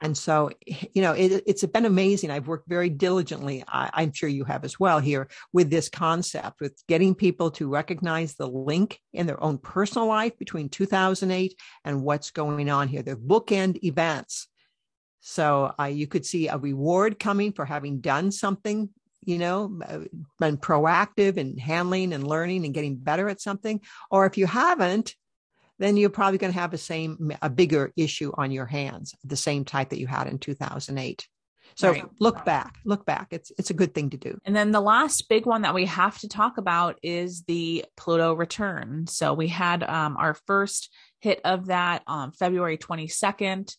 And 0.00 0.18
so, 0.18 0.50
you 0.66 1.02
know, 1.02 1.12
it, 1.12 1.44
it's 1.46 1.64
been 1.66 1.84
amazing. 1.84 2.32
I've 2.32 2.48
worked 2.48 2.68
very 2.68 2.90
diligently. 2.90 3.62
I, 3.68 4.02
am 4.02 4.12
sure 4.12 4.28
you 4.28 4.44
have 4.44 4.64
as 4.64 4.80
well 4.80 4.98
here 4.98 5.28
with 5.52 5.70
this 5.70 5.88
concept, 5.88 6.60
with 6.60 6.82
getting 6.88 7.14
people 7.14 7.52
to 7.52 7.68
recognize 7.68 8.34
the 8.34 8.48
link 8.48 8.98
in 9.12 9.28
their 9.28 9.42
own 9.42 9.58
personal 9.58 10.08
life 10.08 10.36
between 10.36 10.68
2008 10.68 11.54
and 11.84 12.02
what's 12.02 12.32
going 12.32 12.68
on 12.70 12.88
here. 12.88 13.02
They're 13.02 13.16
bookend 13.16 13.84
events. 13.84 14.48
So 15.26 15.74
uh, 15.80 15.84
you 15.84 16.06
could 16.06 16.26
see 16.26 16.48
a 16.48 16.58
reward 16.58 17.18
coming 17.18 17.52
for 17.52 17.64
having 17.64 18.00
done 18.00 18.30
something 18.30 18.90
you 19.26 19.38
know, 19.38 19.80
uh, 19.88 20.00
been 20.38 20.58
proactive 20.58 21.38
in 21.38 21.56
handling 21.56 22.12
and 22.12 22.26
learning 22.26 22.66
and 22.66 22.74
getting 22.74 22.96
better 22.96 23.28
at 23.30 23.40
something. 23.40 23.80
Or 24.10 24.26
if 24.26 24.36
you 24.36 24.46
haven't, 24.46 25.14
then 25.78 25.96
you're 25.96 26.10
probably 26.10 26.38
going 26.38 26.52
to 26.52 26.58
have 26.58 26.70
the 26.70 26.78
same, 26.78 27.32
a 27.42 27.50
bigger 27.50 27.90
issue 27.96 28.32
on 28.36 28.50
your 28.50 28.66
hands, 28.66 29.14
the 29.24 29.36
same 29.36 29.64
type 29.64 29.90
that 29.90 29.98
you 29.98 30.06
had 30.06 30.26
in 30.26 30.38
2008. 30.38 31.26
So 31.76 31.90
right. 31.90 32.04
look 32.20 32.44
back, 32.44 32.76
look 32.84 33.04
back. 33.04 33.28
It's 33.32 33.50
it's 33.58 33.70
a 33.70 33.74
good 33.74 33.94
thing 33.94 34.10
to 34.10 34.16
do. 34.16 34.38
And 34.44 34.54
then 34.54 34.70
the 34.70 34.80
last 34.80 35.28
big 35.28 35.44
one 35.44 35.62
that 35.62 35.74
we 35.74 35.86
have 35.86 36.16
to 36.18 36.28
talk 36.28 36.56
about 36.56 36.98
is 37.02 37.42
the 37.44 37.84
Pluto 37.96 38.34
return. 38.34 39.06
So 39.08 39.34
we 39.34 39.48
had 39.48 39.82
um, 39.82 40.16
our 40.16 40.34
first 40.46 40.92
hit 41.20 41.40
of 41.44 41.66
that 41.66 42.02
on 42.06 42.30
February 42.30 42.78
22nd, 42.78 43.62
of 43.70 43.74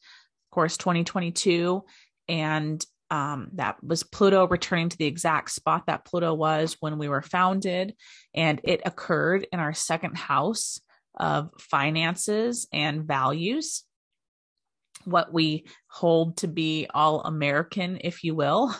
course, 0.55 0.77
2022, 0.77 1.83
and 2.29 2.83
um, 3.11 3.49
that 3.53 3.75
was 3.83 4.03
Pluto 4.03 4.47
returning 4.47 4.89
to 4.89 4.97
the 4.97 5.05
exact 5.05 5.51
spot 5.51 5.83
that 5.87 6.05
Pluto 6.05 6.33
was 6.33 6.77
when 6.79 6.97
we 6.97 7.09
were 7.09 7.21
founded. 7.21 7.93
And 8.33 8.59
it 8.63 8.81
occurred 8.85 9.47
in 9.51 9.59
our 9.59 9.73
second 9.73 10.17
house 10.17 10.79
of 11.13 11.49
finances 11.59 12.67
and 12.73 13.03
values, 13.03 13.83
what 15.03 15.31
we 15.31 15.65
hold 15.87 16.37
to 16.37 16.47
be 16.47 16.87
all 16.93 17.21
American, 17.21 17.99
if 18.01 18.23
you 18.23 18.33
will. 18.33 18.75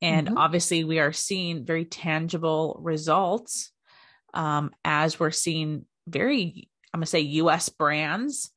And 0.00 0.26
mm-hmm. 0.26 0.38
obviously, 0.38 0.82
we 0.82 0.98
are 0.98 1.12
seeing 1.12 1.64
very 1.64 1.84
tangible 1.84 2.80
results 2.82 3.70
um, 4.34 4.72
as 4.84 5.20
we're 5.20 5.30
seeing 5.30 5.84
very, 6.08 6.68
I'm 6.92 6.98
going 6.98 7.04
to 7.04 7.10
say, 7.10 7.20
US 7.20 7.68
brands, 7.68 8.50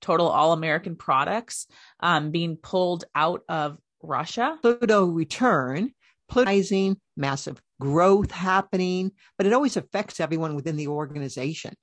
total 0.00 0.28
all 0.28 0.52
American 0.52 0.96
products 0.96 1.66
um, 2.00 2.30
being 2.30 2.56
pulled 2.56 3.04
out 3.14 3.42
of 3.48 3.78
Russia. 4.02 4.58
Pluto 4.62 5.04
return, 5.04 5.92
Plutizing, 6.30 6.96
massive 7.16 7.60
growth 7.80 8.30
happening, 8.30 9.12
but 9.36 9.46
it 9.46 9.52
always 9.52 9.76
affects 9.76 10.20
everyone 10.20 10.54
within 10.54 10.76
the 10.76 10.88
organization, 10.88 11.74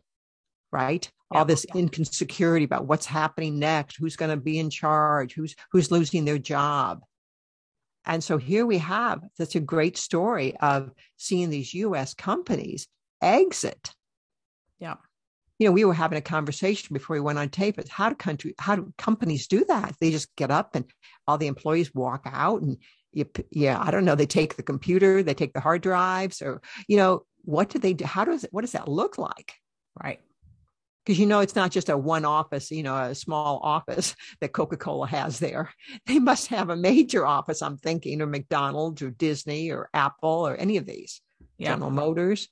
right? 0.72 1.10
Yeah. 1.32 1.40
All 1.40 1.46
this 1.46 1.66
insecurity 1.74 2.66
about 2.66 2.86
what's 2.86 3.06
happening 3.06 3.58
next, 3.60 3.98
who's 3.98 4.18
going 4.18 4.32
to 4.32 4.38
be 4.38 4.60
in 4.60 4.70
charge, 4.70 5.34
who's 5.34 5.56
who's 5.72 5.92
losing 5.92 6.26
their 6.26 6.38
job. 6.38 7.02
And 8.06 8.22
so 8.22 8.38
here 8.38 8.66
we 8.66 8.80
have 8.80 9.22
such 9.38 9.56
a 9.56 9.62
great 9.62 9.98
story 9.98 10.58
of 10.58 10.92
seeing 11.16 11.50
these 11.50 11.74
US 11.74 12.14
companies 12.14 12.88
exit. 13.22 13.94
Yeah 14.78 14.96
you 15.60 15.68
know, 15.68 15.72
we 15.72 15.86
were 15.86 15.94
having 15.94 16.18
a 16.18 16.22
conversation 16.22 16.94
before 16.94 17.16
we 17.16 17.22
went 17.22 17.40
on 17.40 17.50
tape. 17.50 17.78
It's 17.78 17.90
how 17.90 18.10
do 18.10 18.16
country, 18.16 18.56
how 18.60 18.76
do 18.76 18.94
companies 18.98 19.48
do 19.48 19.66
that? 19.66 19.96
They 20.00 20.12
just 20.12 20.36
get 20.36 20.52
up 20.52 20.76
and 20.76 20.86
all 21.28 21.38
the 21.38 21.48
employees 21.48 21.94
walk 21.94 22.24
out 22.26 22.62
and 22.62 22.78
you, 23.14 23.30
yeah, 23.52 23.80
I 23.80 23.92
don't 23.92 24.06
know. 24.06 24.16
They 24.16 24.26
take 24.26 24.56
the 24.56 24.64
computer, 24.64 25.24
they 25.24 25.34
take 25.34 25.54
the 25.54 25.60
hard 25.60 25.84
drives, 25.84 26.42
or 26.42 26.62
you 26.88 26.98
know, 26.98 27.26
what 27.44 27.70
do 27.70 27.80
they 27.80 27.94
do? 27.94 28.06
How 28.06 28.26
does 28.26 28.44
it? 28.44 28.52
What 28.52 28.62
does 28.62 28.72
that 28.72 28.88
look 28.88 29.18
like? 29.18 29.54
Right. 30.02 30.20
Because 31.06 31.20
you 31.20 31.26
know, 31.26 31.42
it's 31.42 31.56
not 31.56 31.72
just 31.72 31.90
a 31.90 31.98
one 31.98 32.26
office, 32.26 32.72
you 32.72 32.82
know, 32.82 32.96
a 32.96 33.14
small 33.14 33.60
office 33.62 34.16
that 34.42 34.54
Coca 34.54 34.78
Cola 34.78 35.08
has 35.08 35.40
there. 35.40 35.70
They 36.06 36.20
must 36.20 36.48
have 36.48 36.70
a 36.70 36.76
major 36.76 37.26
office. 37.26 37.62
I'm 37.62 37.78
thinking, 37.78 38.22
or 38.22 38.26
McDonald's, 38.26 39.02
or 39.02 39.12
Disney, 39.12 39.72
or 39.72 39.90
Apple, 39.94 40.48
or 40.48 40.56
any 40.56 40.78
of 40.78 40.86
these. 40.86 41.22
Yeah. 41.58 41.70
General 41.70 41.92
Motors 41.92 42.50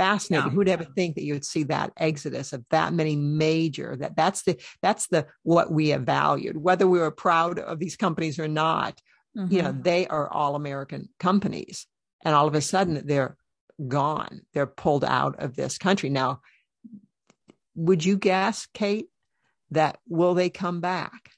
fascinating. 0.00 0.46
Yeah. 0.46 0.54
Who'd 0.54 0.68
ever 0.68 0.84
think 0.84 1.16
that 1.16 1.24
you 1.24 1.34
would 1.34 1.44
see 1.44 1.64
that 1.64 1.92
exodus 1.96 2.54
of 2.54 2.64
that 2.70 2.94
many 2.94 3.16
major 3.16 3.96
that 3.96 4.16
that's 4.16 4.42
the 4.44 4.56
that's 4.80 5.08
the 5.08 5.26
what 5.42 5.70
we 5.70 5.90
have 5.90 6.02
valued, 6.02 6.56
whether 6.56 6.86
we 6.86 6.98
were 6.98 7.10
proud 7.10 7.58
of 7.58 7.78
these 7.78 7.96
companies 7.96 8.38
or 8.38 8.48
not. 8.48 8.98
Mm-hmm. 9.36 9.54
You 9.54 9.62
know, 9.62 9.72
mm-hmm. 9.72 9.82
they 9.82 10.06
are 10.06 10.32
all 10.32 10.54
American 10.54 11.10
companies, 11.20 11.86
and 12.24 12.34
all 12.34 12.48
of 12.48 12.54
a 12.54 12.60
sudden 12.62 13.02
they're 13.04 13.36
gone. 13.86 14.40
They're 14.54 14.66
pulled 14.66 15.04
out 15.04 15.36
of 15.38 15.54
this 15.54 15.76
country. 15.76 16.08
Now, 16.08 16.40
would 17.74 18.04
you 18.04 18.16
guess, 18.16 18.66
Kate, 18.72 19.08
that 19.70 19.98
will 20.08 20.34
they 20.34 20.50
come 20.50 20.80
back 20.80 21.30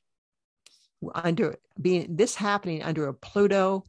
under 1.15 1.57
being 1.81 2.17
this 2.17 2.37
happening 2.37 2.83
under 2.83 3.09
a 3.09 3.15
Pluto 3.15 3.85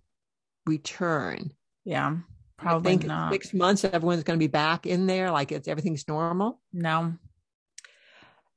return? 0.65 1.51
Yeah. 1.86 2.18
Probably 2.63 2.91
I 2.91 2.96
think 2.98 3.08
not. 3.08 3.32
six 3.32 3.53
months, 3.53 3.84
everyone's 3.84 4.24
going 4.24 4.39
to 4.39 4.43
be 4.43 4.48
back 4.48 4.86
in 4.86 5.08
there, 5.08 5.32
like 5.32 5.51
it's 5.51 5.67
everything's 5.67 6.08
normal. 6.08 6.60
No, 6.72 7.13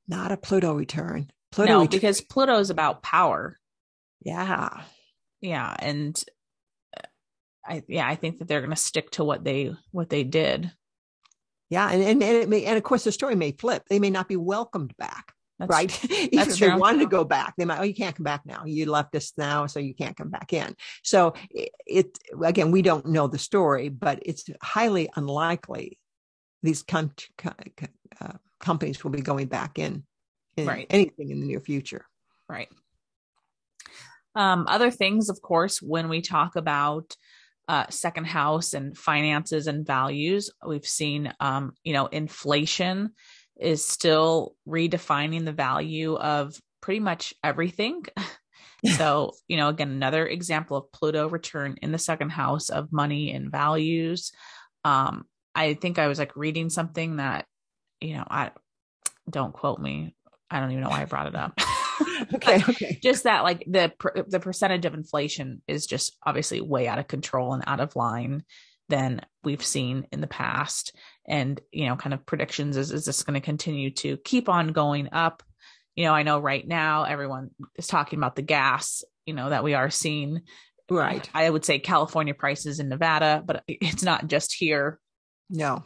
not 0.08 0.32
a 0.32 0.36
Pluto 0.36 0.74
return. 0.74 1.30
Pluto 1.52 1.72
no, 1.72 1.80
return. 1.80 1.90
because 1.90 2.20
Pluto 2.20 2.58
is 2.58 2.70
about 2.70 3.02
power. 3.02 3.58
Yeah, 4.22 4.82
yeah, 5.40 5.74
and 5.78 6.20
uh, 6.96 7.06
I 7.64 7.82
yeah, 7.88 8.06
I 8.06 8.14
think 8.16 8.38
that 8.38 8.48
they're 8.48 8.60
going 8.60 8.70
to 8.70 8.76
stick 8.76 9.10
to 9.12 9.24
what 9.24 9.44
they 9.44 9.74
what 9.90 10.08
they 10.08 10.24
did. 10.24 10.72
Yeah, 11.68 11.88
and 11.90 12.02
and 12.02 12.22
and, 12.22 12.50
may, 12.50 12.64
and 12.64 12.76
of 12.76 12.82
course 12.82 13.04
the 13.04 13.12
story 13.12 13.34
may 13.34 13.52
flip. 13.52 13.84
They 13.88 13.98
may 13.98 14.10
not 14.10 14.28
be 14.28 14.36
welcomed 14.36 14.96
back. 14.96 15.32
That's, 15.58 15.70
right? 15.70 16.04
Even 16.10 16.50
if 16.50 16.58
they 16.58 16.74
wanted 16.74 17.00
to 17.00 17.06
go 17.06 17.24
back, 17.24 17.54
they 17.56 17.64
might, 17.64 17.78
oh, 17.78 17.84
you 17.84 17.94
can't 17.94 18.14
come 18.14 18.24
back 18.24 18.42
now. 18.44 18.64
You 18.66 18.90
left 18.90 19.14
us 19.16 19.32
now, 19.38 19.66
so 19.66 19.80
you 19.80 19.94
can't 19.94 20.16
come 20.16 20.28
back 20.28 20.52
in. 20.52 20.74
So 21.02 21.34
it, 21.50 21.70
it 21.86 22.18
again, 22.42 22.70
we 22.70 22.82
don't 22.82 23.06
know 23.06 23.26
the 23.26 23.38
story, 23.38 23.88
but 23.88 24.20
it's 24.22 24.44
highly 24.62 25.08
unlikely 25.16 25.98
these 26.62 26.82
com- 26.82 27.12
uh, 27.44 28.32
companies 28.60 29.02
will 29.02 29.12
be 29.12 29.22
going 29.22 29.46
back 29.46 29.78
in, 29.78 30.04
in 30.56 30.66
right. 30.66 30.86
anything 30.90 31.30
in 31.30 31.40
the 31.40 31.46
near 31.46 31.60
future. 31.60 32.04
Right. 32.48 32.68
Um, 34.34 34.66
other 34.68 34.90
things, 34.90 35.30
of 35.30 35.40
course, 35.40 35.80
when 35.80 36.08
we 36.08 36.20
talk 36.20 36.56
about 36.56 37.16
uh, 37.68 37.86
second 37.90 38.26
house 38.26 38.74
and 38.74 38.96
finances 38.96 39.66
and 39.66 39.86
values. 39.86 40.50
We've 40.64 40.86
seen, 40.86 41.32
um, 41.40 41.72
you 41.82 41.92
know, 41.92 42.06
inflation 42.06 43.10
is 43.60 43.84
still 43.84 44.54
redefining 44.68 45.44
the 45.44 45.52
value 45.52 46.14
of 46.16 46.60
pretty 46.80 47.00
much 47.00 47.34
everything. 47.42 48.04
so, 48.96 49.32
you 49.48 49.56
know, 49.56 49.68
again, 49.68 49.90
another 49.90 50.26
example 50.26 50.76
of 50.76 50.92
Pluto 50.92 51.28
return 51.28 51.76
in 51.82 51.92
the 51.92 51.98
second 51.98 52.30
house 52.30 52.68
of 52.68 52.92
money 52.92 53.32
and 53.32 53.50
values. 53.50 54.32
Um, 54.84 55.24
I 55.54 55.74
think 55.74 55.98
I 55.98 56.06
was 56.06 56.18
like 56.18 56.36
reading 56.36 56.70
something 56.70 57.16
that, 57.16 57.46
you 58.00 58.14
know, 58.14 58.24
I 58.28 58.50
don't 59.28 59.52
quote 59.52 59.80
me. 59.80 60.14
I 60.50 60.60
don't 60.60 60.70
even 60.70 60.84
know 60.84 60.90
why 60.90 61.02
I 61.02 61.06
brought 61.06 61.26
it 61.26 61.34
up. 61.34 61.58
okay, 62.34 62.56
okay. 62.68 62.98
Just 63.02 63.24
that, 63.24 63.44
like 63.44 63.64
the 63.66 63.92
the 64.28 64.40
percentage 64.40 64.84
of 64.84 64.94
inflation 64.94 65.62
is 65.66 65.86
just 65.86 66.16
obviously 66.24 66.60
way 66.60 66.88
out 66.88 66.98
of 66.98 67.08
control 67.08 67.54
and 67.54 67.64
out 67.66 67.80
of 67.80 67.96
line 67.96 68.44
than 68.88 69.20
we've 69.42 69.64
seen 69.64 70.06
in 70.12 70.20
the 70.20 70.26
past. 70.26 70.96
And 71.28 71.60
you 71.72 71.86
know, 71.86 71.96
kind 71.96 72.14
of 72.14 72.24
predictions 72.24 72.76
is 72.76 72.92
is 72.92 73.04
this 73.04 73.22
going 73.22 73.34
to 73.34 73.40
continue 73.40 73.90
to 73.90 74.16
keep 74.18 74.48
on 74.48 74.68
going 74.68 75.08
up? 75.12 75.42
You 75.94 76.04
know, 76.04 76.12
I 76.12 76.22
know 76.22 76.38
right 76.38 76.66
now 76.66 77.04
everyone 77.04 77.50
is 77.76 77.86
talking 77.86 78.18
about 78.18 78.36
the 78.36 78.42
gas. 78.42 79.02
You 79.24 79.34
know 79.34 79.50
that 79.50 79.64
we 79.64 79.74
are 79.74 79.90
seeing. 79.90 80.42
Right. 80.88 81.28
I 81.34 81.50
would 81.50 81.64
say 81.64 81.80
California 81.80 82.34
prices 82.34 82.78
in 82.78 82.88
Nevada, 82.88 83.42
but 83.44 83.64
it's 83.66 84.04
not 84.04 84.28
just 84.28 84.54
here. 84.54 85.00
No. 85.50 85.84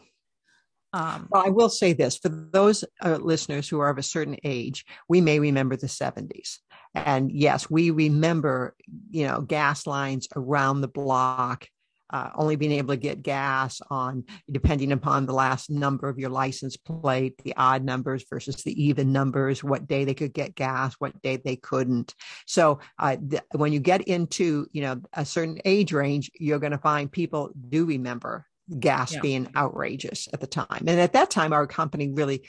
Um, 0.92 1.28
well, 1.30 1.46
I 1.46 1.50
will 1.50 1.68
say 1.68 1.92
this 1.92 2.18
for 2.18 2.28
those 2.28 2.84
uh, 3.02 3.16
listeners 3.16 3.68
who 3.68 3.80
are 3.80 3.90
of 3.90 3.98
a 3.98 4.02
certain 4.02 4.36
age, 4.42 4.84
we 5.08 5.20
may 5.20 5.38
remember 5.38 5.76
the 5.76 5.86
70s. 5.86 6.58
And 6.94 7.30
yes, 7.30 7.70
we 7.70 7.90
remember, 7.90 8.74
you 9.10 9.26
know, 9.26 9.40
gas 9.40 9.86
lines 9.86 10.26
around 10.34 10.80
the 10.80 10.88
block, 10.88 11.68
uh, 12.12 12.30
only 12.34 12.56
being 12.56 12.72
able 12.72 12.94
to 12.94 13.00
get 13.00 13.22
gas 13.22 13.80
on, 13.90 14.24
depending 14.50 14.92
upon 14.92 15.26
the 15.26 15.32
last 15.32 15.70
number 15.70 16.08
of 16.08 16.18
your 16.18 16.30
license 16.30 16.76
plate, 16.76 17.36
the 17.44 17.54
odd 17.56 17.84
numbers 17.84 18.24
versus 18.28 18.56
the 18.62 18.82
even 18.82 19.12
numbers, 19.12 19.62
what 19.64 19.86
day 19.86 20.04
they 20.04 20.14
could 20.14 20.32
get 20.32 20.54
gas, 20.54 20.94
what 20.98 21.20
day 21.22 21.36
they 21.36 21.56
couldn't. 21.56 22.14
So 22.46 22.80
uh, 22.98 23.16
th- 23.16 23.42
when 23.52 23.72
you 23.72 23.80
get 23.80 24.02
into, 24.02 24.66
you 24.72 24.82
know, 24.82 25.00
a 25.12 25.24
certain 25.24 25.60
age 25.64 25.92
range, 25.92 26.30
you're 26.38 26.58
going 26.58 26.72
to 26.72 26.78
find 26.78 27.10
people 27.10 27.50
do 27.68 27.84
remember 27.84 28.46
gas 28.78 29.14
yeah. 29.14 29.20
being 29.20 29.48
outrageous 29.56 30.28
at 30.32 30.40
the 30.40 30.46
time. 30.46 30.84
And 30.86 31.00
at 31.00 31.12
that 31.14 31.30
time, 31.30 31.52
our 31.52 31.66
company 31.66 32.10
really 32.10 32.46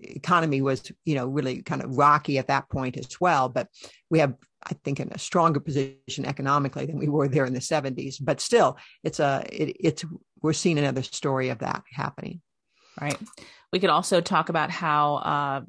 economy 0.00 0.60
was, 0.60 0.90
you 1.04 1.14
know, 1.14 1.26
really 1.26 1.62
kind 1.62 1.82
of 1.82 1.96
rocky 1.96 2.38
at 2.38 2.48
that 2.48 2.68
point 2.68 2.96
as 2.96 3.20
well. 3.20 3.48
But 3.48 3.68
we 4.10 4.18
have, 4.18 4.34
I 4.66 4.74
think, 4.84 5.00
in 5.00 5.10
a 5.12 5.18
stronger 5.18 5.60
position 5.60 6.24
economically 6.24 6.86
than 6.86 6.98
we 6.98 7.08
were 7.08 7.28
there 7.28 7.44
in 7.44 7.54
the 7.54 7.60
70s. 7.60 8.16
But 8.20 8.40
still, 8.40 8.78
it's 9.02 9.20
a 9.20 9.44
it, 9.50 9.76
it's 9.80 10.04
we're 10.42 10.52
seeing 10.52 10.78
another 10.78 11.02
story 11.02 11.48
of 11.50 11.58
that 11.58 11.82
happening. 11.92 12.40
Right. 13.00 13.18
We 13.72 13.80
could 13.80 13.90
also 13.90 14.20
talk 14.20 14.48
about 14.48 14.70
how 14.70 15.14
uh, 15.16 15.60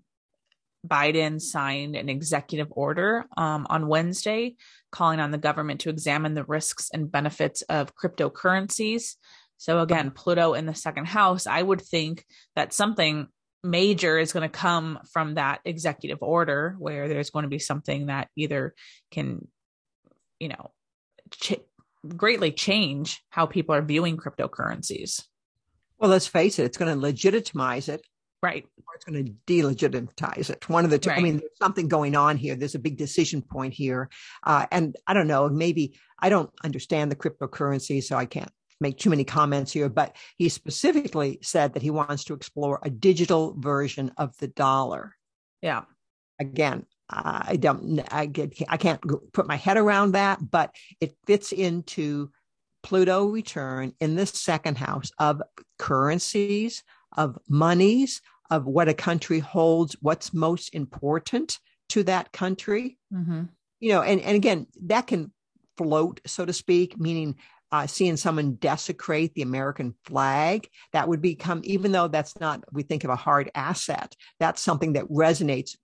Biden 0.85 1.41
signed 1.41 1.95
an 1.95 2.09
executive 2.09 2.67
order 2.71 3.25
um, 3.37 3.65
on 3.69 3.87
Wednesday 3.87 4.55
calling 4.91 5.19
on 5.19 5.31
the 5.31 5.37
government 5.37 5.81
to 5.81 5.89
examine 5.89 6.33
the 6.33 6.43
risks 6.43 6.89
and 6.93 7.11
benefits 7.11 7.61
of 7.63 7.95
cryptocurrencies. 7.95 9.15
So 9.57 9.79
again, 9.79 10.11
Pluto 10.11 10.53
in 10.53 10.65
the 10.65 10.75
second 10.75 11.07
house, 11.07 11.47
I 11.47 11.61
would 11.61 11.81
think 11.81 12.25
that 12.55 12.73
something 12.73 13.27
major 13.65 14.17
is 14.17 14.31
going 14.31 14.48
to 14.48 14.57
come 14.57 15.00
from 15.12 15.36
that 15.36 15.60
executive 15.65 16.19
order 16.22 16.75
where 16.77 17.07
there's 17.07 17.31
going 17.31 17.43
to 17.43 17.50
be 17.50 17.60
something 17.60 18.05
that 18.07 18.29
either 18.36 18.74
can, 19.12 19.48
you 20.39 20.50
know, 20.50 20.72
ch- 21.31 21.60
greatly 22.07 22.51
change 22.51 23.24
how 23.29 23.45
people 23.45 23.74
are 23.74 23.81
viewing 23.81 24.17
cryptocurrencies. 24.17 25.24
Well, 26.00 26.10
let's 26.10 26.27
face 26.27 26.60
it, 26.60 26.65
it's 26.65 26.77
going 26.77 26.93
to 26.93 27.00
legitimize 27.00 27.89
it. 27.89 28.01
Right. 28.43 28.65
Or 28.77 28.95
it's 28.95 29.05
going 29.05 29.25
to 29.25 29.31
delegitimize 29.48 30.50
it. 30.51 30.69
One 30.69 30.86
of 30.86 30.91
the 30.91 31.00
two. 31.00 31.10
Right. 31.10 31.19
I 31.19 31.22
mean, 31.22 31.38
there's 31.38 31.57
something 31.60 31.88
going 31.88 32.15
on 32.15 32.38
here. 32.38 32.55
There's 32.55 32.75
a 32.75 32.79
big 32.79 32.98
decision 32.98 33.41
point 33.41 33.74
here. 33.74 34.10
Uh, 34.43 34.67
and 34.72 34.95
I 35.07 35.13
don't 35.13 35.27
know, 35.27 35.50
maybe 35.50 35.98
I 36.19 36.29
don't 36.29 36.51
understand 36.63 37.12
the 37.12 37.15
cryptocurrency, 37.15 38.03
so 38.03 38.17
I 38.17 38.25
can't 38.25 38.51
make 38.82 38.98
too 38.98 39.10
many 39.10 39.24
comments 39.24 39.72
here, 39.72 39.89
but 39.89 40.15
he 40.38 40.50
specifically 40.50 41.39
said 41.41 41.74
that 41.74 41.84
he 41.84 41.89
wants 41.89 42.25
to 42.25 42.34
explore 42.34 42.79
a 42.84 42.89
digital 42.89 43.55
version 43.58 44.12
of 44.17 44.36
the 44.38 44.48
dollar. 44.48 45.15
Yeah. 45.61 45.83
Again, 46.40 46.85
I 47.09 47.55
don't, 47.57 48.01
I 48.11 48.25
get, 48.25 48.53
I 48.68 48.77
can't 48.77 49.01
put 49.31 49.48
my 49.48 49.55
head 49.55 49.77
around 49.77 50.14
that, 50.14 50.40
but 50.51 50.75
it 51.00 51.16
fits 51.25 51.51
into 51.51 52.31
Pluto 52.83 53.25
return 53.25 53.94
in 54.00 54.16
the 54.16 54.25
second 54.25 54.77
house 54.77 55.11
of 55.20 55.42
currencies, 55.79 56.83
of 57.16 57.38
monies, 57.48 58.22
of 58.51 58.66
what 58.66 58.90
a 58.90 58.94
country 58.94 59.40
holds, 59.40 59.96
what's 60.01 60.33
most 60.33 60.75
important 60.75 61.59
to 61.90 62.03
that 62.03 62.31
country. 62.31 62.98
Mm-hmm. 63.14 63.44
You 63.79 63.90
know, 63.90 64.01
and, 64.01 64.22
and 64.22 64.35
again, 64.35 64.68
that 64.83 65.07
can 65.07 65.31
float, 65.77 66.22
so 66.25 66.46
to 66.46 66.53
speak, 66.53 67.00
meaning 67.00 67.35
uh, 67.71 67.87
seeing 67.87 68.17
someone 68.17 68.55
desecrate 68.55 69.33
the 69.33 69.41
American 69.41 69.95
flag, 70.05 70.67
that 70.93 71.07
would 71.07 71.21
become, 71.21 71.61
even 71.63 71.91
though 71.91 72.07
that's 72.07 72.39
not, 72.39 72.63
we 72.71 72.83
think 72.83 73.03
of 73.03 73.09
a 73.09 73.15
hard 73.15 73.51
asset, 73.55 74.15
that's 74.39 74.61
something 74.61 74.93
that 74.93 75.09
resonates 75.09 75.75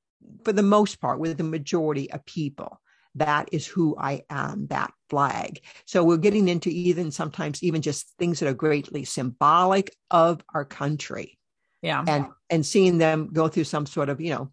for 0.46 0.54
the 0.54 0.64
most 0.64 1.02
part 1.02 1.20
with 1.20 1.38
the 1.38 1.44
majority 1.44 2.12
of 2.12 2.26
people. 2.26 2.80
That 3.16 3.50
is 3.52 3.68
who 3.68 3.98
I 3.98 4.22
am, 4.30 4.68
that 4.68 4.94
flag. 5.10 5.60
So 5.86 6.04
we're 6.04 6.18
getting 6.18 6.48
into 6.48 6.70
even 6.70 7.12
sometimes 7.12 7.62
even 7.62 7.82
just 7.82 8.14
things 8.18 8.40
that 8.40 8.48
are 8.48 8.54
greatly 8.54 9.04
symbolic 9.04 9.94
of 10.10 10.42
our 10.54 10.64
country. 10.64 11.38
Yeah. 11.82 12.06
And 12.08 12.28
and 12.50 12.66
seeing 12.66 13.00
them 13.00 13.30
go 13.34 13.48
through 13.50 13.66
some 13.66 13.86
sort 13.86 14.08
of, 14.08 14.22
you 14.22 14.30
know, 14.30 14.52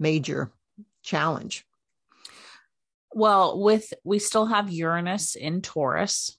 major 0.00 0.50
challenge. 1.02 1.64
Well, 3.12 3.60
with 3.60 3.92
we 4.02 4.18
still 4.18 4.46
have 4.46 4.70
Uranus 4.70 5.36
in 5.36 5.62
Taurus. 5.62 6.36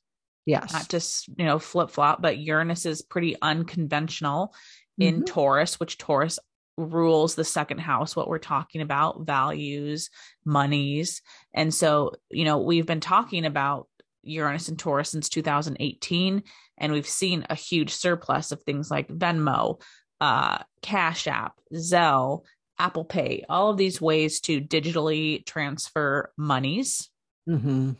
Yes. 0.48 0.72
Not 0.72 0.88
just, 0.88 1.28
you 1.38 1.44
know, 1.44 1.60
flip 1.60 1.92
flop, 1.92 2.22
but 2.22 2.38
Uranus 2.38 2.86
is 2.86 3.02
pretty 3.02 3.36
unconventional 3.42 4.56
in 4.98 5.16
mm-hmm. 5.16 5.24
Taurus, 5.26 5.78
which 5.78 5.98
Taurus 5.98 6.40
rules 6.78 7.36
the 7.36 7.44
second 7.44 7.80
house, 7.80 8.16
what 8.16 8.30
we're 8.30 8.38
talking 8.38 8.82
about 8.82 9.26
values, 9.26 10.10
monies. 10.46 11.22
And 11.54 11.74
so, 11.74 12.14
you 12.32 12.46
know, 12.46 12.60
we've 12.60 12.86
been 12.86 13.02
talking 13.02 13.46
about 13.46 13.90
Uranus 14.24 14.70
and 14.70 14.80
Taurus 14.80 15.10
since 15.10 15.28
2018, 15.28 16.44
and 16.78 16.94
we've 16.94 17.08
seen 17.08 17.46
a 17.50 17.56
huge 17.56 17.94
surplus 17.94 18.54
of 18.54 18.64
things 18.64 18.90
like 18.90 19.10
Venmo, 19.10 19.82
uh, 20.22 20.60
Cash 20.82 21.28
App, 21.28 21.60
Zelle, 21.74 22.44
Apple 22.80 23.04
Pay, 23.04 23.44
all 23.50 23.70
of 23.70 23.78
these 23.78 24.00
ways 24.00 24.40
to 24.42 24.62
digitally 24.62 25.46
transfer 25.46 26.32
monies. 26.38 27.10
Mm-hmm. 27.50 27.92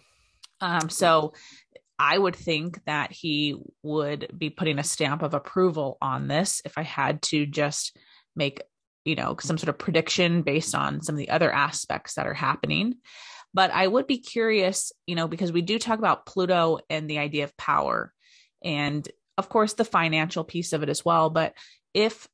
Um, 0.60 0.90
so 0.90 1.34
I 2.00 2.18
would 2.18 2.36
think 2.36 2.84
that 2.86 3.12
he 3.12 3.56
would 3.84 4.32
be 4.38 4.50
putting 4.50 4.80
a 4.80 4.84
stamp 4.84 5.24
of 5.24 5.34
approval 5.34 5.98
on 6.02 6.28
this 6.28 6.62
if 6.64 6.78
I 6.78 6.84
had 6.84 7.22
to 7.24 7.46
just 7.46 7.98
make, 8.36 8.62
you 9.04 9.16
know, 9.16 9.36
some 9.40 9.58
sort 9.58 9.70
of 9.70 9.80
prediction 9.80 10.44
based 10.44 10.76
on 10.76 11.02
some 11.02 11.16
of 11.16 11.20
the 11.20 11.30
other 11.30 11.52
aspects 11.52 12.14
that 12.16 12.28
are 12.28 12.34
happening. 12.34 12.96
But 13.54 13.72
I 13.72 13.88
would 13.88 14.06
be 14.06 14.20
curious, 14.20 14.92
you 15.08 15.16
know, 15.16 15.28
because 15.28 15.52
we 15.52 15.62
do 15.62 15.80
talk 15.80 15.98
about 15.98 16.26
Pluto 16.26 16.80
and 16.90 17.10
the 17.10 17.18
idea 17.18 17.46
of 17.46 17.58
power 17.58 18.14
and, 18.64 19.08
of 19.38 19.50
course, 19.50 19.74
the 19.74 19.86
financial 19.86 20.44
piece 20.44 20.74
of 20.74 20.84
it 20.84 20.90
as 20.90 21.04
well. 21.04 21.30
But 21.30 21.54
if 21.94 22.28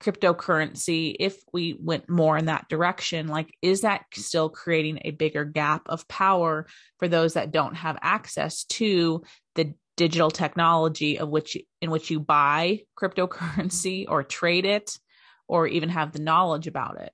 cryptocurrency 0.00 1.14
if 1.18 1.40
we 1.52 1.76
went 1.80 2.08
more 2.08 2.36
in 2.36 2.46
that 2.46 2.68
direction 2.68 3.28
like 3.28 3.54
is 3.62 3.82
that 3.82 4.04
still 4.12 4.48
creating 4.48 4.98
a 5.02 5.10
bigger 5.12 5.44
gap 5.44 5.82
of 5.86 6.06
power 6.08 6.66
for 6.98 7.08
those 7.08 7.34
that 7.34 7.52
don't 7.52 7.74
have 7.74 7.96
access 8.02 8.64
to 8.64 9.22
the 9.54 9.72
digital 9.96 10.30
technology 10.30 11.18
of 11.18 11.28
which 11.28 11.56
in 11.80 11.90
which 11.90 12.10
you 12.10 12.20
buy 12.20 12.80
cryptocurrency 12.98 14.02
mm-hmm. 14.02 14.12
or 14.12 14.22
trade 14.22 14.66
it 14.66 14.98
or 15.46 15.66
even 15.66 15.88
have 15.88 16.12
the 16.12 16.18
knowledge 16.18 16.66
about 16.66 17.00
it? 17.00 17.12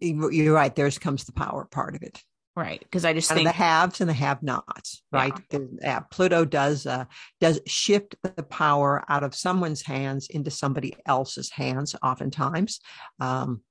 You're 0.00 0.54
right 0.54 0.74
there's 0.74 0.98
comes 0.98 1.24
the 1.24 1.32
power 1.32 1.66
part 1.70 1.94
of 1.94 2.02
it 2.02 2.22
right 2.60 2.80
because 2.80 3.04
i 3.04 3.12
just 3.12 3.30
think 3.32 3.46
the 3.46 3.52
haves 3.52 4.00
and 4.00 4.10
the 4.10 4.14
have 4.14 4.42
nots 4.42 5.00
right? 5.12 5.32
Yeah. 5.50 6.00
The, 6.00 6.04
pluto 6.10 6.44
does 6.44 6.86
uh, 6.86 7.04
does 7.40 7.60
shift 7.66 8.16
the 8.22 8.42
power 8.42 9.04
out 9.08 9.24
of 9.24 9.34
someone's 9.34 9.82
hands 9.82 10.28
into 10.28 10.50
somebody 10.50 10.94
else's 11.06 11.50
hands 11.50 11.94
oftentimes. 12.02 12.80
Um, 13.18 13.62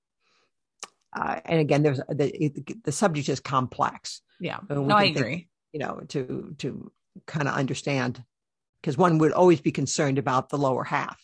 uh, 1.15 1.39
and 1.45 1.59
again 1.59 1.83
there's 1.83 1.99
the, 2.09 2.51
the 2.83 2.91
subject 2.91 3.29
is 3.29 3.39
complex. 3.39 4.21
Yeah. 4.39 4.59
No 4.69 4.87
i 4.89 5.05
agree 5.05 5.35
think, 5.35 5.47
you 5.73 5.79
know 5.79 6.01
to 6.09 6.55
to 6.59 6.91
kind 7.25 7.47
of 7.47 7.55
understand 7.55 8.23
because 8.81 8.97
one 8.97 9.17
would 9.17 9.33
always 9.33 9.59
be 9.59 9.71
concerned 9.71 10.17
about 10.17 10.49
the 10.49 10.57
lower 10.57 10.83
half 10.83 11.21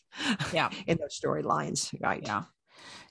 yeah. 0.53 0.69
in 0.87 0.97
those 0.97 1.19
storylines 1.19 1.93
right? 2.01 2.23
Yeah. 2.23 2.43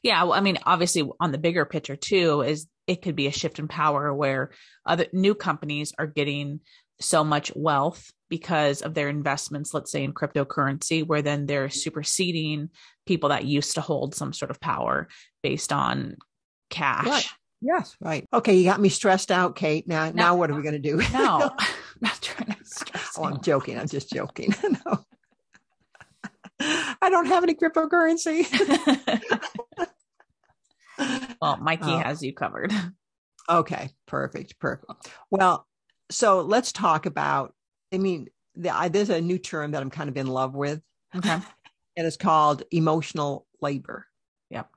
Yeah 0.02 0.24
well, 0.24 0.34
i 0.34 0.40
mean 0.40 0.58
obviously 0.64 1.08
on 1.20 1.32
the 1.32 1.38
bigger 1.38 1.64
picture 1.64 1.96
too 1.96 2.42
is 2.42 2.66
it 2.86 3.02
could 3.02 3.16
be 3.16 3.26
a 3.26 3.32
shift 3.32 3.58
in 3.58 3.68
power 3.68 4.12
where 4.12 4.50
other 4.84 5.06
new 5.12 5.34
companies 5.34 5.92
are 5.98 6.06
getting 6.06 6.60
so 7.00 7.24
much 7.24 7.52
wealth 7.54 8.12
because 8.28 8.82
of 8.82 8.94
their 8.94 9.08
investments, 9.08 9.74
let's 9.74 9.90
say 9.90 10.04
in 10.04 10.12
cryptocurrency, 10.12 11.06
where 11.06 11.22
then 11.22 11.46
they're 11.46 11.70
superseding 11.70 12.70
people 13.06 13.30
that 13.30 13.44
used 13.44 13.74
to 13.74 13.80
hold 13.80 14.14
some 14.14 14.32
sort 14.32 14.50
of 14.50 14.60
power 14.60 15.08
based 15.42 15.72
on 15.72 16.16
cash. 16.70 17.06
Right. 17.06 17.26
Yes, 17.60 17.96
right. 18.00 18.26
Okay, 18.32 18.56
you 18.56 18.64
got 18.64 18.80
me 18.80 18.90
stressed 18.90 19.30
out, 19.30 19.56
Kate. 19.56 19.88
Now, 19.88 20.06
no, 20.06 20.12
now 20.12 20.36
what 20.36 20.50
are 20.50 20.54
we 20.54 20.62
going 20.62 20.74
to 20.74 20.78
do? 20.78 21.00
No, 21.12 21.50
I'm 21.58 21.66
not 22.00 22.20
trying 22.20 22.50
to 22.50 22.64
stress. 22.64 23.12
oh, 23.16 23.24
I'm 23.24 23.40
joking. 23.40 23.78
I'm 23.78 23.88
just 23.88 24.10
joking. 24.10 24.54
no. 24.86 25.04
I 26.60 27.10
don't 27.10 27.26
have 27.26 27.42
any 27.42 27.54
cryptocurrency. 27.54 28.46
Well, 31.40 31.56
Mikey 31.58 31.92
uh, 31.92 32.02
has 32.02 32.22
you 32.22 32.32
covered. 32.32 32.72
Okay, 33.48 33.90
perfect, 34.06 34.58
perfect. 34.58 34.90
Well, 35.30 35.66
so 36.10 36.40
let's 36.40 36.72
talk 36.72 37.06
about. 37.06 37.54
I 37.92 37.98
mean, 37.98 38.28
the, 38.54 38.70
I, 38.70 38.88
there's 38.88 39.10
a 39.10 39.20
new 39.20 39.38
term 39.38 39.72
that 39.72 39.82
I'm 39.82 39.90
kind 39.90 40.08
of 40.08 40.16
in 40.16 40.26
love 40.26 40.54
with. 40.54 40.80
Okay, 41.14 41.28
and 41.96 42.06
it's 42.06 42.16
called 42.16 42.62
emotional 42.70 43.46
labor. 43.60 44.06
Yep, 44.48 44.70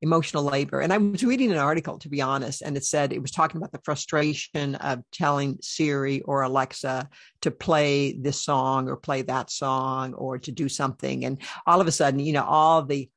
emotional 0.00 0.44
labor. 0.44 0.80
And 0.80 0.92
I 0.92 0.98
was 0.98 1.24
reading 1.24 1.50
an 1.50 1.58
article, 1.58 1.98
to 1.98 2.08
be 2.08 2.22
honest, 2.22 2.62
and 2.62 2.76
it 2.76 2.84
said 2.84 3.12
it 3.12 3.20
was 3.20 3.32
talking 3.32 3.56
about 3.56 3.72
the 3.72 3.80
frustration 3.84 4.76
of 4.76 5.02
telling 5.10 5.58
Siri 5.60 6.20
or 6.22 6.42
Alexa 6.42 7.08
to 7.40 7.50
play 7.50 8.12
this 8.12 8.40
song 8.40 8.88
or 8.88 8.96
play 8.96 9.22
that 9.22 9.50
song 9.50 10.14
or 10.14 10.38
to 10.38 10.52
do 10.52 10.68
something, 10.68 11.24
and 11.24 11.40
all 11.66 11.80
of 11.80 11.88
a 11.88 11.92
sudden, 11.92 12.20
you 12.20 12.32
know, 12.32 12.44
all 12.44 12.82
the 12.84 13.10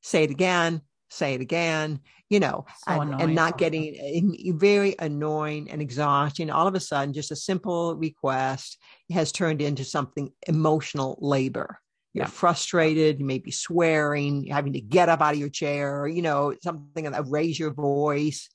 say 0.00 0.22
it 0.22 0.30
again, 0.30 0.80
say 1.14 1.34
it 1.34 1.40
again, 1.40 2.00
you 2.28 2.40
know, 2.40 2.66
so 2.86 3.00
and, 3.00 3.20
and, 3.20 3.34
not 3.34 3.58
getting 3.58 4.56
very 4.58 4.94
annoying 4.98 5.70
and 5.70 5.80
exhausting. 5.80 6.50
All 6.50 6.66
of 6.66 6.74
a 6.74 6.80
sudden, 6.80 7.14
just 7.14 7.30
a 7.30 7.36
simple 7.36 7.96
request 7.96 8.78
has 9.10 9.32
turned 9.32 9.62
into 9.62 9.84
something 9.84 10.30
emotional 10.46 11.18
labor. 11.20 11.78
You're 12.12 12.24
yeah. 12.24 12.30
frustrated, 12.30 13.18
you 13.18 13.26
may 13.26 13.38
be 13.38 13.50
swearing, 13.50 14.46
having 14.46 14.74
to 14.74 14.80
get 14.80 15.08
up 15.08 15.20
out 15.20 15.34
of 15.34 15.40
your 15.40 15.48
chair, 15.48 16.06
you 16.06 16.22
know, 16.22 16.54
something 16.62 17.10
that 17.10 17.24
raise 17.26 17.58
your 17.58 17.72
voice. 17.72 18.48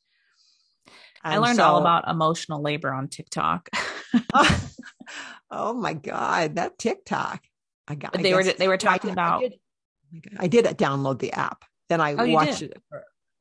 And 1.23 1.33
I 1.33 1.37
learned 1.37 1.57
so, 1.57 1.63
all 1.63 1.77
about 1.77 2.07
emotional 2.07 2.61
labor 2.61 2.93
on 2.93 3.09
TikTok. 3.09 3.69
oh, 4.33 4.69
oh, 5.51 5.73
my 5.73 5.93
God, 5.93 6.55
that 6.55 6.77
TikTok. 6.77 7.43
I 7.87 7.95
got 7.95 8.13
they 8.13 8.33
were 8.33 8.43
they 8.43 8.67
were 8.67 8.77
talking 8.77 9.09
I, 9.09 9.13
about 9.13 9.39
I 9.39 9.49
did, 9.49 9.53
oh 10.15 10.37
I 10.39 10.47
did 10.47 10.65
download 10.77 11.19
the 11.19 11.33
app. 11.33 11.65
Then 11.89 12.01
I 12.01 12.13
oh, 12.13 12.27
watched 12.27 12.61
it 12.61 12.77